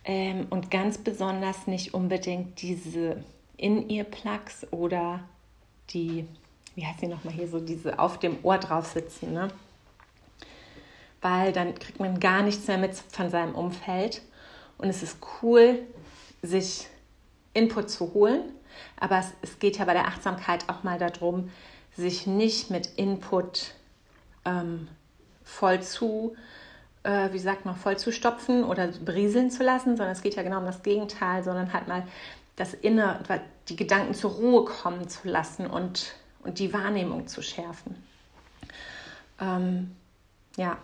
[0.05, 3.25] Ähm, und ganz besonders nicht unbedingt diese
[3.57, 5.21] In-Ear-Plugs oder
[5.91, 6.27] die,
[6.75, 9.33] wie heißt sie nochmal hier, so diese auf dem Ohr drauf sitzen.
[9.33, 9.49] Ne?
[11.21, 14.23] Weil dann kriegt man gar nichts mehr mit von seinem Umfeld.
[14.79, 15.81] Und es ist cool,
[16.43, 16.87] sich
[17.53, 18.43] Input zu holen.
[18.99, 21.51] Aber es, es geht ja bei der Achtsamkeit auch mal darum,
[21.97, 23.75] sich nicht mit Input
[24.45, 24.89] ähm,
[25.45, 26.37] voll zu,
[27.03, 30.43] äh, wie sagt man, voll zu stopfen oder berieseln zu lassen, sondern es geht ja
[30.43, 32.07] genau um das Gegenteil, sondern halt mal
[32.57, 33.21] das Inner,
[33.69, 37.97] die Gedanken zur Ruhe kommen zu lassen und, und die Wahrnehmung zu schärfen.
[39.41, 39.97] Ähm,
[40.57, 40.77] ja,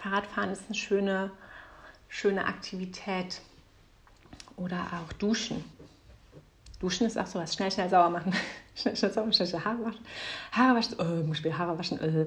[0.00, 1.30] Fahrradfahren ist eine schöne,
[2.08, 3.40] schöne Aktivität.
[4.56, 5.64] Oder auch Duschen.
[6.80, 7.54] Duschen ist auch sowas.
[7.54, 8.32] Schnell, schnell sauer machen.
[8.74, 10.04] schnell, schnell sauer, schnell, schnell Haare waschen.
[10.52, 10.96] Haare waschen.
[10.98, 12.00] Oh, muss ich Haare waschen.
[12.00, 12.26] Äh.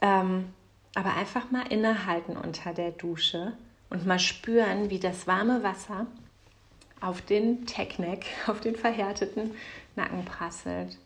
[0.00, 0.52] Ähm,
[0.94, 3.52] aber einfach mal innehalten unter der Dusche
[3.90, 6.06] und mal spüren, wie das warme Wasser
[7.00, 9.54] auf den Technik, auf den verhärteten
[9.96, 10.98] Nacken prasselt.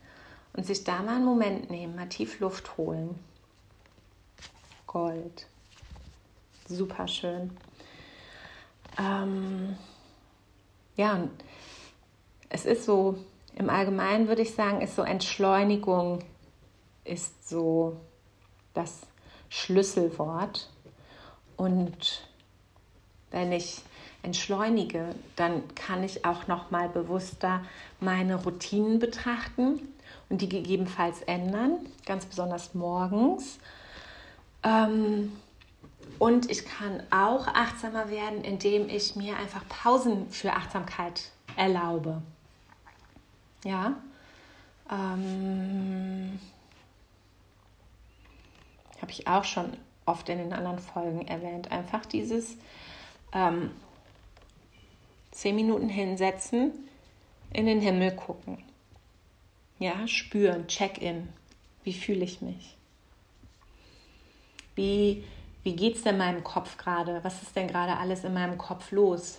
[0.55, 3.19] Und sich da mal einen Moment nehmen, mal tief Luft holen.
[4.87, 5.47] Gold.
[6.69, 7.51] Super schön.
[8.99, 9.77] Ähm,
[10.97, 11.29] ja,
[12.51, 13.17] es ist so,
[13.55, 16.21] im Allgemeinen würde ich sagen, ist so Entschleunigung
[17.05, 17.97] ist so
[18.75, 19.01] das
[19.49, 20.69] Schlüsselwort.
[21.57, 22.23] Und
[23.31, 23.81] wenn ich
[24.23, 27.63] entschleunige, dann kann ich auch noch mal bewusster
[27.99, 29.81] meine Routinen betrachten
[30.29, 33.59] und die gegebenenfalls ändern, ganz besonders morgens.
[34.63, 35.33] Ähm,
[36.19, 42.23] und ich kann auch achtsamer werden, indem ich mir einfach Pausen für Achtsamkeit erlaube.
[43.65, 43.97] Ja.
[44.91, 46.39] Ähm,
[49.01, 51.71] Habe ich auch schon oft in den anderen Folgen erwähnt.
[51.71, 52.57] Einfach dieses
[53.33, 53.71] ähm,
[55.31, 56.73] zehn Minuten hinsetzen,
[57.53, 58.59] in den Himmel gucken.
[59.79, 61.29] Ja, spüren, Check-in.
[61.85, 62.77] Wie fühle ich mich?
[64.75, 65.25] Wie,
[65.63, 67.23] wie geht es denn meinem Kopf gerade?
[67.23, 69.39] Was ist denn gerade alles in meinem Kopf los?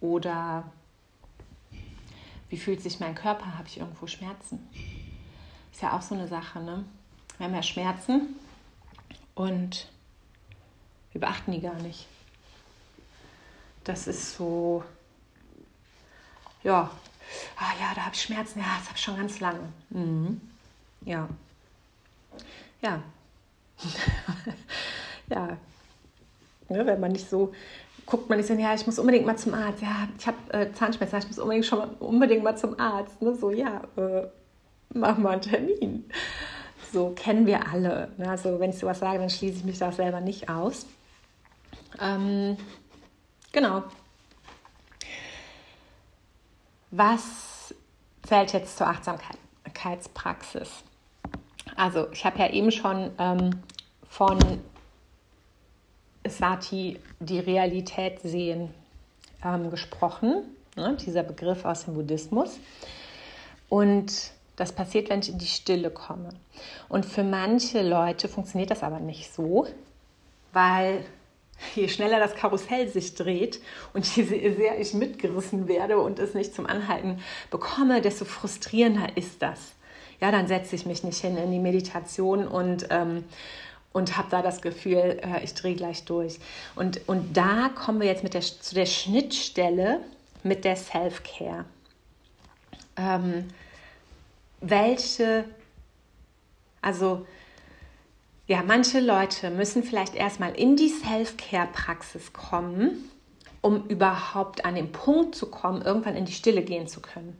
[0.00, 0.64] Oder
[2.48, 3.56] wie fühlt sich mein Körper?
[3.58, 4.68] Habe ich irgendwo Schmerzen?
[5.72, 6.84] Ist ja auch so eine Sache, ne?
[7.38, 8.36] Wir haben ja Schmerzen
[9.34, 9.88] und
[11.12, 12.06] wir beachten die gar nicht.
[13.82, 14.84] Das ist so,
[16.62, 16.90] ja,
[17.56, 19.72] ah ja, da habe ich Schmerzen, ja, das habe ich schon ganz lange.
[19.90, 20.40] Mhm.
[21.02, 21.28] Ja.
[22.82, 23.02] Ja.
[25.28, 25.56] ja.
[26.68, 27.52] Ne, wenn man nicht so
[28.06, 29.82] guckt man nicht so, ja, ich muss unbedingt mal zum Arzt.
[29.82, 33.22] Ja, ich habe äh, Zahnschmerzen, ich muss unbedingt schon mal, unbedingt mal zum Arzt.
[33.22, 33.34] Ne?
[33.34, 34.26] So, ja, äh,
[34.92, 36.04] mach mal einen Termin.
[36.92, 38.12] So kennen wir alle.
[38.16, 38.28] Ne?
[38.28, 40.86] Also wenn ich sowas sage, dann schließe ich mich da selber nicht aus.
[42.00, 42.56] Ähm,
[43.52, 43.84] genau.
[46.90, 47.74] Was
[48.22, 50.84] zählt jetzt zur Achtsamkeitspraxis?
[51.76, 53.62] Also ich habe ja eben schon ähm,
[54.08, 54.38] von
[56.26, 58.72] Sati die Realität sehen
[59.44, 60.44] ähm, gesprochen,
[60.76, 60.96] ne?
[61.04, 62.58] dieser Begriff aus dem Buddhismus.
[63.68, 66.28] Und das passiert, wenn ich in die Stille komme.
[66.88, 69.66] Und für manche Leute funktioniert das aber nicht so,
[70.52, 71.04] weil
[71.74, 73.60] je schneller das Karussell sich dreht
[73.92, 79.42] und je sehr ich mitgerissen werde und es nicht zum Anhalten bekomme, desto frustrierender ist
[79.42, 79.58] das.
[80.24, 83.24] Ja, dann setze ich mich nicht hin in die Meditation und ähm,
[83.92, 86.38] und habe da das Gefühl, äh, ich drehe gleich durch.
[86.76, 90.00] Und, und da kommen wir jetzt mit der, zu der Schnittstelle
[90.42, 91.66] mit der Self-Care.
[92.96, 93.48] Ähm,
[94.62, 95.44] welche,
[96.80, 97.26] also
[98.46, 103.10] ja, manche Leute müssen vielleicht erstmal in die Self-Care-Praxis kommen,
[103.60, 107.38] um überhaupt an den Punkt zu kommen, irgendwann in die Stille gehen zu können.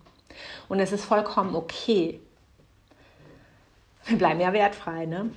[0.69, 2.21] Und es ist vollkommen okay.
[4.07, 5.31] Wir bleiben ja wertfrei, ne?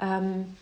[0.00, 0.56] Ähm,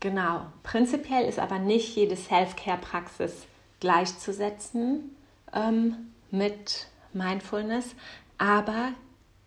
[0.00, 0.46] genau.
[0.62, 3.46] Prinzipiell ist aber nicht jede Self-Care-Praxis
[3.80, 5.16] gleichzusetzen
[5.54, 5.94] ähm,
[6.30, 7.94] mit Mindfulness,
[8.36, 8.92] aber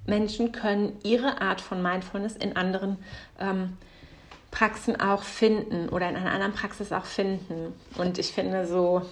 [0.05, 2.97] Menschen können ihre Art von Mindfulness in anderen
[3.39, 3.77] ähm,
[4.49, 7.73] Praxen auch finden oder in einer anderen Praxis auch finden.
[7.97, 9.03] Und ich finde so,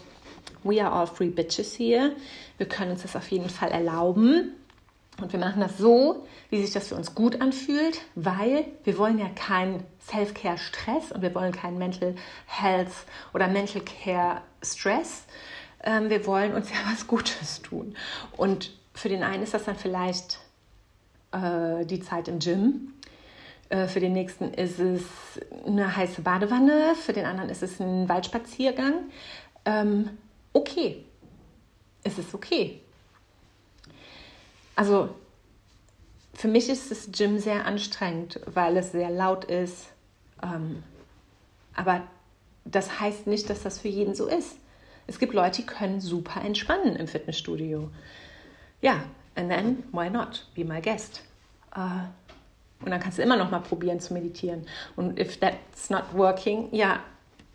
[0.63, 2.15] we are all free bitches hier.
[2.57, 4.53] Wir können uns das auf jeden Fall erlauben.
[5.21, 9.19] Und wir machen das so, wie sich das für uns gut anfühlt, weil wir wollen
[9.19, 12.15] ja keinen Self-Care-Stress und wir wollen keinen Mental
[12.45, 12.91] Health
[13.33, 15.25] oder Mental Care Stress.
[15.83, 17.95] Ähm, wir wollen uns ja was Gutes tun.
[18.37, 20.39] Und für den einen ist das dann vielleicht
[21.31, 22.93] äh, die Zeit im Gym.
[23.69, 25.03] Äh, für den nächsten ist es
[25.65, 26.95] eine heiße Badewanne.
[26.95, 28.93] Für den anderen ist es ein Waldspaziergang.
[29.65, 30.09] Ähm,
[30.53, 31.05] okay.
[32.03, 32.81] Es ist okay.
[34.79, 35.09] Also
[36.33, 39.87] für mich ist das Gym sehr anstrengend, weil es sehr laut ist.
[40.41, 40.83] Ähm,
[41.75, 42.03] aber
[42.63, 44.55] das heißt nicht, dass das für jeden so ist.
[45.05, 47.89] Es gibt Leute, die können super entspannen im Fitnessstudio.
[48.79, 49.03] Ja,
[49.35, 50.47] and then why not?
[50.55, 51.23] Be my guest.
[51.75, 52.07] Uh,
[52.79, 54.65] und dann kannst du immer noch mal probieren zu meditieren.
[54.95, 57.01] Und if that's not working, ja,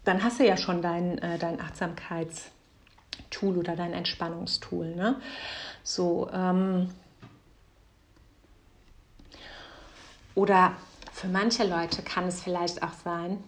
[0.05, 4.95] dann hast du ja schon dein, äh, dein Achtsamkeitstool oder dein Entspannungstool.
[4.95, 5.17] Ne?
[5.83, 6.91] So, ähm,
[10.35, 10.77] oder
[11.13, 13.43] für manche Leute kann es vielleicht auch sein,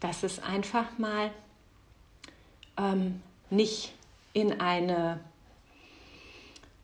[0.00, 1.30] dass es einfach mal
[2.78, 3.92] ähm, nicht
[4.32, 5.20] in eine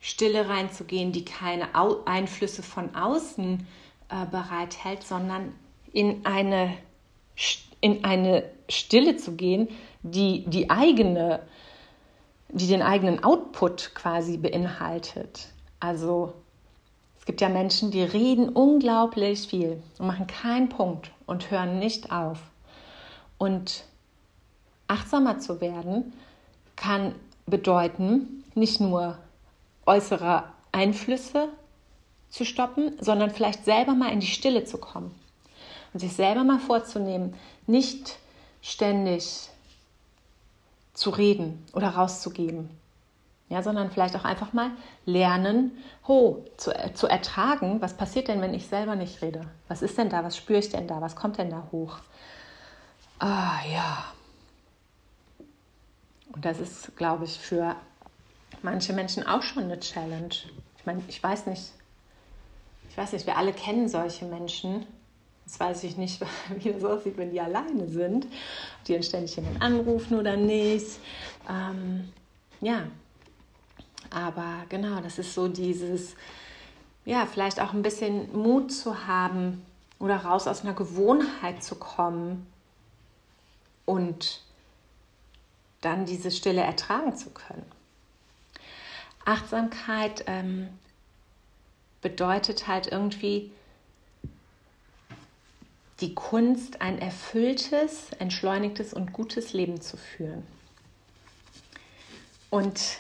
[0.00, 3.66] Stille reinzugehen, die keine Au Einflüsse von außen
[4.10, 5.54] äh, bereithält, sondern
[5.92, 6.76] in eine,
[7.80, 9.68] in eine Stille zu gehen,
[10.02, 11.40] die die eigene,
[12.50, 15.48] die den eigenen Output quasi beinhaltet.
[15.80, 16.34] Also
[17.24, 22.12] es gibt ja Menschen, die reden unglaublich viel und machen keinen Punkt und hören nicht
[22.12, 22.38] auf.
[23.38, 23.84] Und
[24.88, 26.12] achtsamer zu werden
[26.76, 27.14] kann
[27.46, 29.16] bedeuten, nicht nur
[29.86, 31.48] äußere Einflüsse
[32.28, 35.10] zu stoppen, sondern vielleicht selber mal in die Stille zu kommen
[35.94, 37.32] und sich selber mal vorzunehmen,
[37.66, 38.18] nicht
[38.60, 39.48] ständig
[40.92, 42.68] zu reden oder rauszugeben,
[43.54, 44.72] ja, sondern vielleicht auch einfach mal
[45.06, 45.70] lernen,
[46.08, 49.42] ho, zu, zu ertragen, was passiert denn, wenn ich selber nicht rede?
[49.68, 50.24] Was ist denn da?
[50.24, 51.00] Was spüre ich denn da?
[51.00, 51.98] Was kommt denn da hoch?
[53.20, 54.04] Ah ja.
[56.32, 57.76] Und das ist, glaube ich, für
[58.62, 60.34] manche Menschen auch schon eine Challenge.
[60.76, 61.70] Ich meine, ich weiß nicht,
[62.90, 64.84] ich weiß nicht, wir alle kennen solche Menschen.
[65.46, 66.20] Jetzt weiß ich nicht,
[66.56, 68.26] wie das aussieht, wenn die alleine sind.
[68.88, 70.98] Die dann ständig jemanden anrufen oder nicht.
[71.48, 72.12] Ähm,
[72.60, 72.82] ja,
[74.14, 76.14] aber genau, das ist so dieses,
[77.04, 79.64] ja, vielleicht auch ein bisschen Mut zu haben
[79.98, 82.46] oder raus aus einer Gewohnheit zu kommen
[83.84, 84.42] und
[85.80, 87.64] dann diese Stille ertragen zu können.
[89.24, 90.68] Achtsamkeit ähm,
[92.00, 93.50] bedeutet halt irgendwie
[96.00, 100.46] die Kunst, ein erfülltes, entschleunigtes und gutes Leben zu führen.
[102.50, 102.98] Und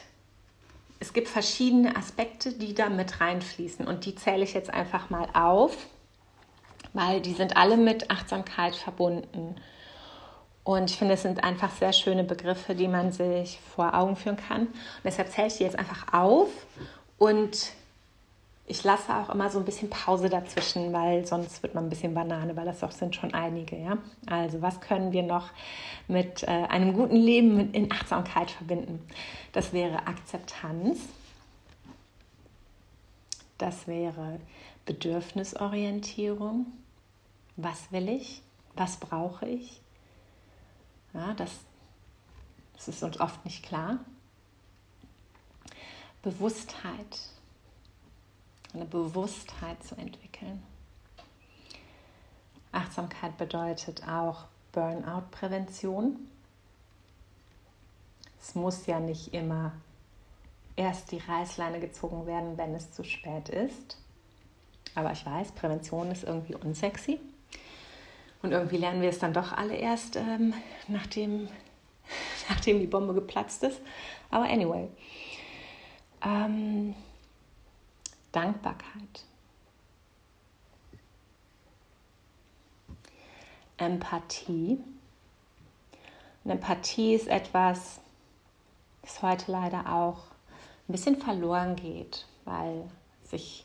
[1.04, 5.28] es gibt verschiedene Aspekte, die da mit reinfließen und die zähle ich jetzt einfach mal
[5.34, 5.76] auf,
[6.94, 9.56] weil die sind alle mit Achtsamkeit verbunden.
[10.62, 14.38] Und ich finde, es sind einfach sehr schöne Begriffe, die man sich vor Augen führen
[14.38, 14.62] kann.
[14.62, 14.74] Und
[15.04, 16.48] deshalb zähle ich die jetzt einfach auf
[17.18, 17.72] und
[18.66, 22.14] ich lasse auch immer so ein bisschen Pause dazwischen, weil sonst wird man ein bisschen
[22.14, 23.76] Banane, weil das doch sind schon einige.
[23.76, 23.98] Ja?
[24.26, 25.50] Also was können wir noch
[26.08, 29.06] mit äh, einem guten Leben in Achtsamkeit verbinden?
[29.52, 31.00] Das wäre Akzeptanz.
[33.58, 34.40] Das wäre
[34.86, 36.66] Bedürfnisorientierung.
[37.56, 38.42] Was will ich?
[38.76, 39.80] Was brauche ich?
[41.12, 41.50] Ja, das,
[42.74, 43.98] das ist uns oft nicht klar.
[46.22, 47.20] Bewusstheit,
[48.74, 50.62] eine Bewusstheit zu entwickeln.
[52.72, 56.28] Achtsamkeit bedeutet auch Burnout-Prävention.
[58.40, 59.72] Es muss ja nicht immer
[60.76, 63.96] erst die Reißleine gezogen werden, wenn es zu spät ist.
[64.94, 67.20] Aber ich weiß, Prävention ist irgendwie unsexy.
[68.42, 70.52] Und irgendwie lernen wir es dann doch alle erst, ähm,
[70.88, 71.48] nachdem,
[72.48, 73.80] nachdem die Bombe geplatzt ist.
[74.30, 74.88] Aber anyway.
[76.22, 76.94] Ähm,
[78.34, 79.24] Dankbarkeit.
[83.76, 84.78] Empathie.
[86.42, 88.00] Und Empathie ist etwas,
[89.02, 90.18] das heute leider auch
[90.88, 92.90] ein bisschen verloren geht, weil
[93.22, 93.64] sich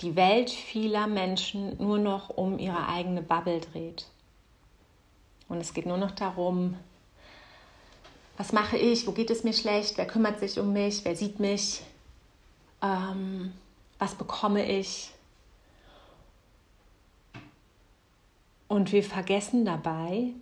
[0.00, 4.06] die Welt vieler Menschen nur noch um ihre eigene Bubble dreht.
[5.48, 6.76] Und es geht nur noch darum,
[8.36, 11.40] was mache ich, wo geht es mir schlecht, wer kümmert sich um mich, wer sieht
[11.40, 11.82] mich,
[12.82, 13.52] ähm,
[13.98, 15.12] was bekomme ich.
[18.68, 20.32] Und wir vergessen dabei,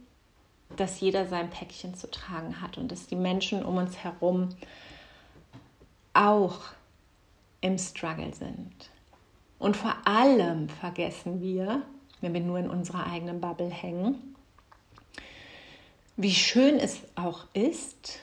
[0.77, 4.51] dass jeder sein Päckchen zu tragen hat und dass die Menschen um uns herum
[6.13, 6.59] auch
[7.61, 8.91] im Struggle sind.
[9.59, 11.83] Und vor allem vergessen wir,
[12.21, 14.35] wenn wir nur in unserer eigenen Bubble hängen,
[16.17, 18.19] wie schön es auch ist,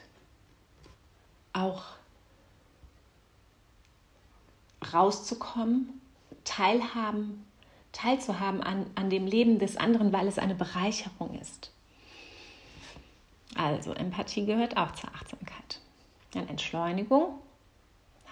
[1.53, 1.83] auch
[4.83, 6.01] rauszukommen,
[6.43, 7.45] teilhaben,
[7.91, 11.71] teilzuhaben an, an dem Leben des anderen, weil es eine Bereicherung ist.
[13.55, 15.79] Also Empathie gehört auch zur Achtsamkeit.
[16.31, 17.39] Dann Entschleunigung,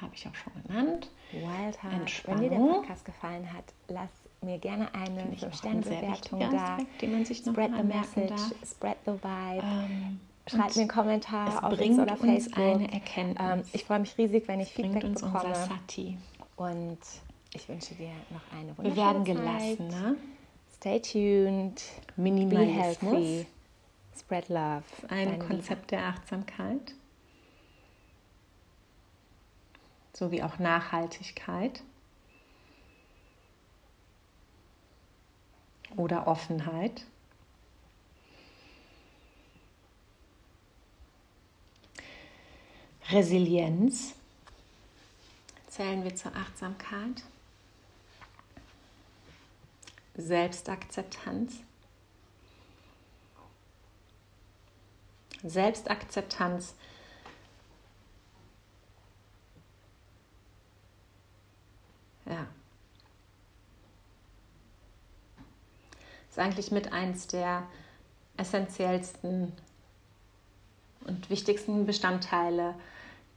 [0.01, 1.09] habe ich auch schon genannt.
[1.31, 2.27] Wild Heart.
[2.27, 4.09] Wenn dir der Podcast gefallen hat, lass
[4.41, 6.73] mir gerne eine 5-Sterne-Bewertung da.
[6.73, 8.69] Aspekt, den man sich noch spread the message, darf.
[8.69, 9.63] spread the vibe.
[9.63, 12.57] Ähm, Schreib mir einen Kommentar auf Insta oder Facebook.
[12.57, 13.47] Eine Erkenntnis.
[13.47, 15.49] Ähm, ich freue mich riesig, wenn ich Feedback uns bekomme.
[15.49, 16.17] Unser Sati.
[16.61, 16.99] Und
[17.55, 20.15] ich wünsche dir noch eine wunderschöne Wir werden gelassen, ne?
[20.75, 21.81] Stay tuned.
[22.17, 22.99] Minimalismus.
[22.99, 23.47] Be healthy.
[24.15, 24.83] Spread love.
[25.07, 26.01] Ein Konzept Liebe.
[26.01, 26.93] der Achtsamkeit.
[30.13, 31.81] Sowie auch Nachhaltigkeit.
[35.95, 37.05] Oder Offenheit.
[43.09, 44.13] Resilienz
[45.71, 47.23] zählen wir zur Achtsamkeit.
[50.15, 51.53] Selbstakzeptanz.
[55.41, 56.75] Selbstakzeptanz
[62.25, 62.45] ja
[66.29, 67.65] ist eigentlich mit eins der
[68.37, 69.53] essentiellsten
[71.05, 72.75] und wichtigsten Bestandteile,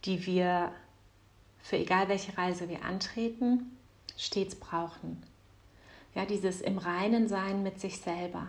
[0.04, 0.72] die wir
[1.64, 3.74] für egal welche Reise wir antreten,
[4.18, 5.22] stets brauchen.
[6.14, 8.46] Ja, dieses im Reinen sein mit sich selber.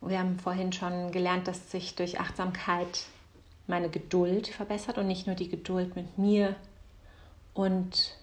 [0.00, 3.06] Wir haben vorhin schon gelernt, dass sich durch Achtsamkeit
[3.66, 6.54] meine Geduld verbessert und nicht nur die Geduld mit mir
[7.52, 8.16] und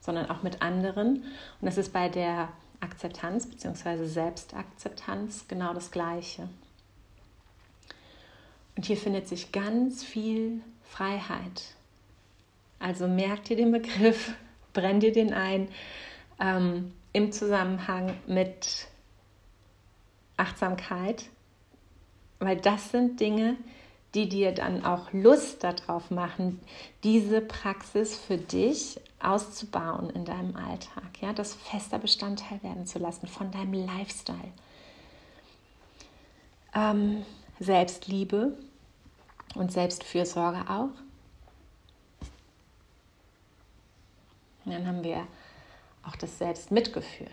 [0.00, 1.24] sondern auch mit anderen.
[1.60, 4.04] Und das ist bei der Akzeptanz bzw.
[4.04, 6.50] Selbstakzeptanz genau das Gleiche.
[8.76, 11.76] Und hier findet sich ganz viel Freiheit.
[12.78, 14.34] Also merkt ihr den Begriff,
[14.72, 15.68] brennt ihr den ein
[16.40, 18.88] ähm, im Zusammenhang mit
[20.36, 21.24] Achtsamkeit,
[22.38, 23.56] weil das sind Dinge,
[24.14, 26.60] die dir dann auch Lust darauf machen,
[27.04, 33.26] diese Praxis für dich auszubauen in deinem Alltag, ja, das fester Bestandteil werden zu lassen
[33.26, 34.52] von deinem Lifestyle.
[36.74, 37.24] Ähm,
[37.58, 38.56] Selbstliebe
[39.54, 40.90] und Selbstfürsorge auch.
[44.66, 45.26] Und dann haben wir
[46.02, 47.30] auch das Selbstmitgefühl.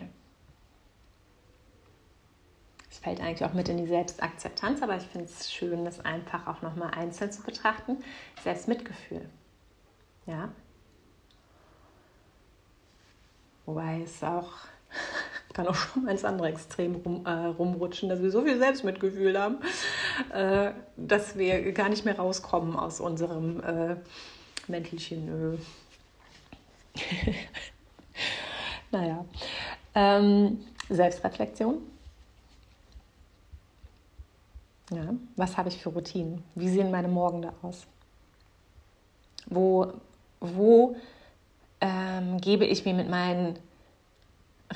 [2.90, 6.46] Es fällt eigentlich auch mit in die Selbstakzeptanz, aber ich finde es schön, das einfach
[6.46, 7.98] auch nochmal einzeln zu betrachten.
[8.44, 9.28] Selbstmitgefühl.
[10.26, 10.50] Ja.
[13.66, 14.52] Wobei es auch
[15.54, 19.40] kann auch schon mal ins andere Extrem rum, äh, rumrutschen, dass wir so viel Selbstmitgefühl
[19.40, 19.58] haben,
[20.32, 23.96] äh, dass wir gar nicht mehr rauskommen aus unserem äh,
[24.68, 25.58] Mäntelchen.
[28.90, 29.24] naja.
[29.94, 31.82] Ähm, Selbstreflexion.
[34.90, 36.44] Ja, was habe ich für Routinen?
[36.54, 37.86] Wie sehen meine Morgen da aus?
[39.46, 39.92] Wo,
[40.40, 40.96] wo
[41.80, 43.58] ähm, gebe ich mir mit meinen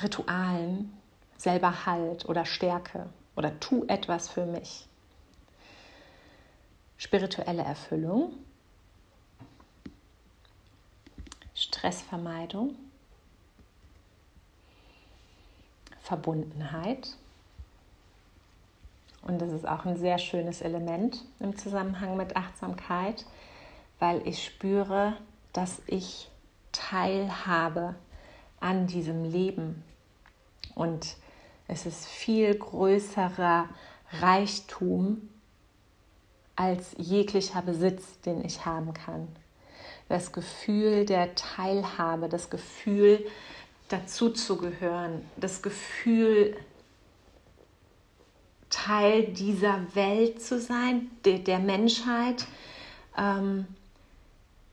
[0.01, 0.91] Ritualen
[1.37, 4.87] selber Halt oder Stärke oder tu etwas für mich?
[6.97, 8.33] Spirituelle Erfüllung,
[11.59, 12.73] Stressvermeidung,
[16.01, 17.17] Verbundenheit.
[19.23, 23.25] Und das ist auch ein sehr schönes Element im Zusammenhang mit Achtsamkeit,
[23.99, 25.17] weil ich spüre,
[25.51, 26.29] dass ich
[26.71, 27.95] teilhabe
[28.61, 29.83] an diesem Leben.
[30.75, 31.17] Und
[31.67, 33.67] es ist viel größerer
[34.13, 35.29] Reichtum
[36.55, 39.27] als jeglicher Besitz, den ich haben kann.
[40.09, 43.25] Das Gefühl der Teilhabe, das Gefühl
[43.87, 46.57] dazuzugehören, das Gefühl
[48.69, 52.45] Teil dieser Welt zu sein, der, der Menschheit,
[53.17, 53.65] ähm,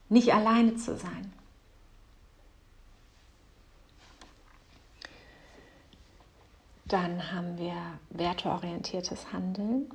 [0.08, 1.32] nicht alleine zu sein.
[6.84, 7.74] Dann haben wir
[8.10, 9.90] werteorientiertes Handeln.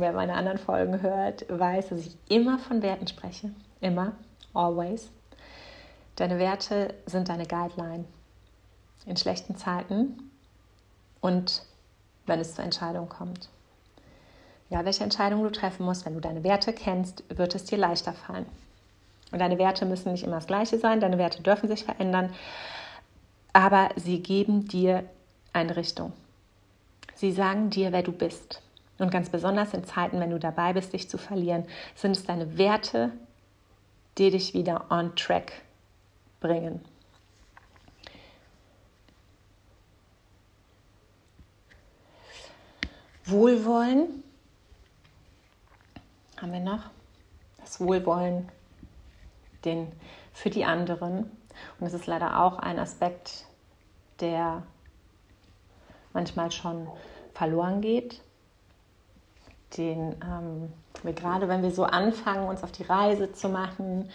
[0.00, 3.50] Wer meine anderen Folgen hört, weiß, dass ich immer von Werten spreche.
[3.80, 4.12] Immer,
[4.54, 5.10] always.
[6.14, 8.04] Deine Werte sind deine Guideline.
[9.06, 10.30] In schlechten Zeiten
[11.20, 11.64] und
[12.26, 13.48] wenn es zur Entscheidung kommt.
[14.70, 18.12] Ja, welche Entscheidung du treffen musst, wenn du deine Werte kennst, wird es dir leichter
[18.12, 18.46] fallen.
[19.32, 22.32] Und deine Werte müssen nicht immer das gleiche sein, deine Werte dürfen sich verändern,
[23.52, 25.04] aber sie geben dir
[25.52, 26.12] eine Richtung.
[27.14, 28.62] Sie sagen dir, wer du bist.
[28.98, 32.58] Und ganz besonders in Zeiten, wenn du dabei bist, dich zu verlieren, sind es deine
[32.58, 33.12] Werte,
[34.18, 35.52] die dich wieder on track
[36.40, 36.84] bringen.
[43.24, 44.24] Wohlwollen
[46.40, 46.90] haben wir noch.
[47.58, 48.48] Das Wohlwollen
[49.64, 49.92] den
[50.32, 51.18] für die anderen.
[51.24, 51.30] Und
[51.80, 53.44] das ist leider auch ein Aspekt,
[54.20, 54.62] der
[56.12, 56.88] manchmal schon
[57.34, 58.22] verloren geht,
[59.76, 64.10] den ähm, wir gerade, wenn wir so anfangen, uns auf die Reise zu machen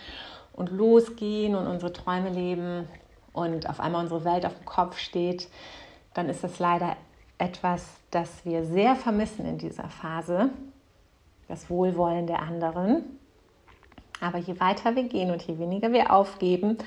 [0.53, 2.87] und losgehen und unsere Träume leben
[3.31, 5.47] und auf einmal unsere Welt auf dem Kopf steht,
[6.13, 6.95] dann ist das leider
[7.37, 10.49] etwas, das wir sehr vermissen in dieser Phase,
[11.47, 13.03] das Wohlwollen der anderen.
[14.21, 16.77] Aber je weiter wir gehen und je weniger wir aufgeben,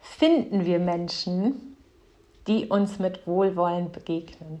[0.00, 1.76] finden wir Menschen,
[2.46, 4.60] die uns mit Wohlwollen begegnen.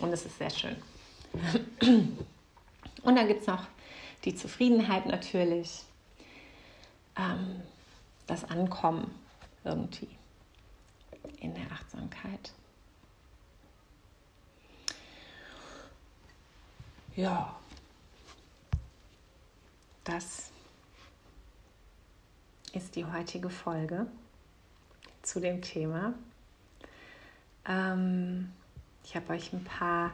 [0.00, 0.76] Und es ist sehr schön.
[3.02, 3.66] Und dann gibt es noch
[4.24, 5.82] die Zufriedenheit natürlich,
[7.16, 7.62] ähm,
[8.26, 9.10] das Ankommen
[9.64, 10.08] irgendwie
[11.40, 12.52] in der Achtsamkeit.
[17.14, 17.54] Ja,
[20.04, 20.50] das
[22.72, 24.06] ist die heutige Folge
[25.20, 26.14] zu dem Thema.
[27.66, 28.52] Ähm,
[29.04, 30.12] ich habe euch ein paar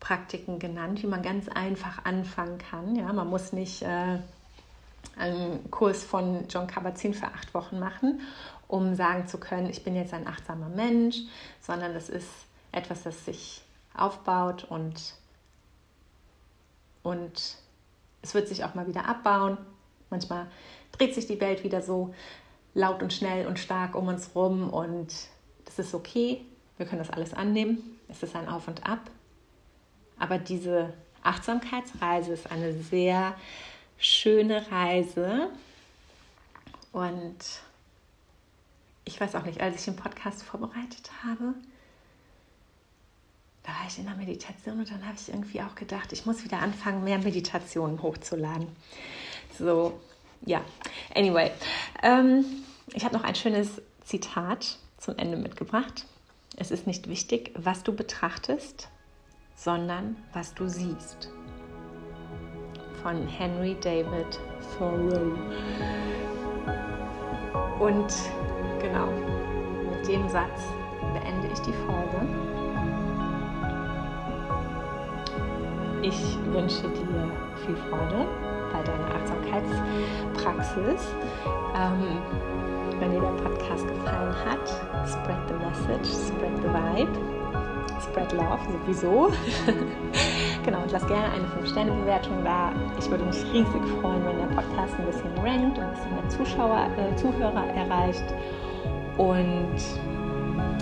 [0.00, 2.96] Praktiken genannt, wie man ganz einfach anfangen kann.
[2.96, 4.18] Ja, man muss nicht äh,
[5.16, 8.20] einen Kurs von John Kabat-Zinn für acht Wochen machen,
[8.68, 11.16] um sagen zu können, ich bin jetzt ein achtsamer Mensch,
[11.60, 12.28] sondern das ist
[12.72, 13.62] etwas, das sich
[13.94, 15.14] aufbaut und,
[17.02, 17.56] und
[18.22, 19.56] es wird sich auch mal wieder abbauen.
[20.10, 20.46] Manchmal
[20.92, 22.14] dreht sich die Welt wieder so
[22.74, 25.12] laut und schnell und stark um uns rum und
[25.64, 26.44] das ist okay.
[26.76, 27.98] Wir können das alles annehmen.
[28.08, 29.10] Es ist ein Auf und Ab.
[30.18, 30.92] Aber diese
[31.22, 33.34] Achtsamkeitsreise ist eine sehr
[33.98, 35.48] schöne Reise.
[36.92, 37.36] Und
[39.04, 41.54] ich weiß auch nicht, als ich den Podcast vorbereitet habe,
[43.62, 46.44] da war ich in der Meditation und dann habe ich irgendwie auch gedacht, ich muss
[46.44, 48.68] wieder anfangen, mehr Meditationen hochzuladen.
[49.58, 50.00] So,
[50.44, 50.60] ja,
[51.14, 51.50] anyway.
[52.02, 52.44] Ähm,
[52.94, 56.06] ich habe noch ein schönes Zitat zum Ende mitgebracht.
[56.56, 58.88] Es ist nicht wichtig, was du betrachtest,
[59.56, 61.32] sondern was du siehst.
[63.02, 64.38] Von Henry David
[64.78, 65.32] Thoreau.
[67.80, 68.14] Und
[68.80, 69.08] genau,
[69.90, 70.62] mit dem Satz
[71.12, 72.20] beende ich die Folge.
[76.02, 77.30] Ich wünsche dir
[77.64, 78.26] viel Freude
[78.72, 81.14] bei deiner Achtsamkeitspraxis.
[81.74, 82.20] Ähm,
[82.98, 84.68] wenn dir der Podcast gefallen hat,
[85.06, 87.35] spread the message, spread the vibe,
[88.00, 89.32] spread love sowieso.
[90.64, 92.72] genau, und lass gerne eine 5-Sterne-Bewertung da.
[92.98, 96.28] Ich würde mich riesig freuen, wenn der Podcast ein bisschen rankt und ein bisschen mehr
[96.28, 98.24] Zuschauer, äh, Zuhörer erreicht.
[99.16, 99.78] Und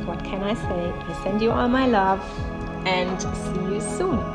[0.06, 0.92] what can I say?
[1.08, 2.20] I send you all my love
[2.86, 4.33] and see you soon.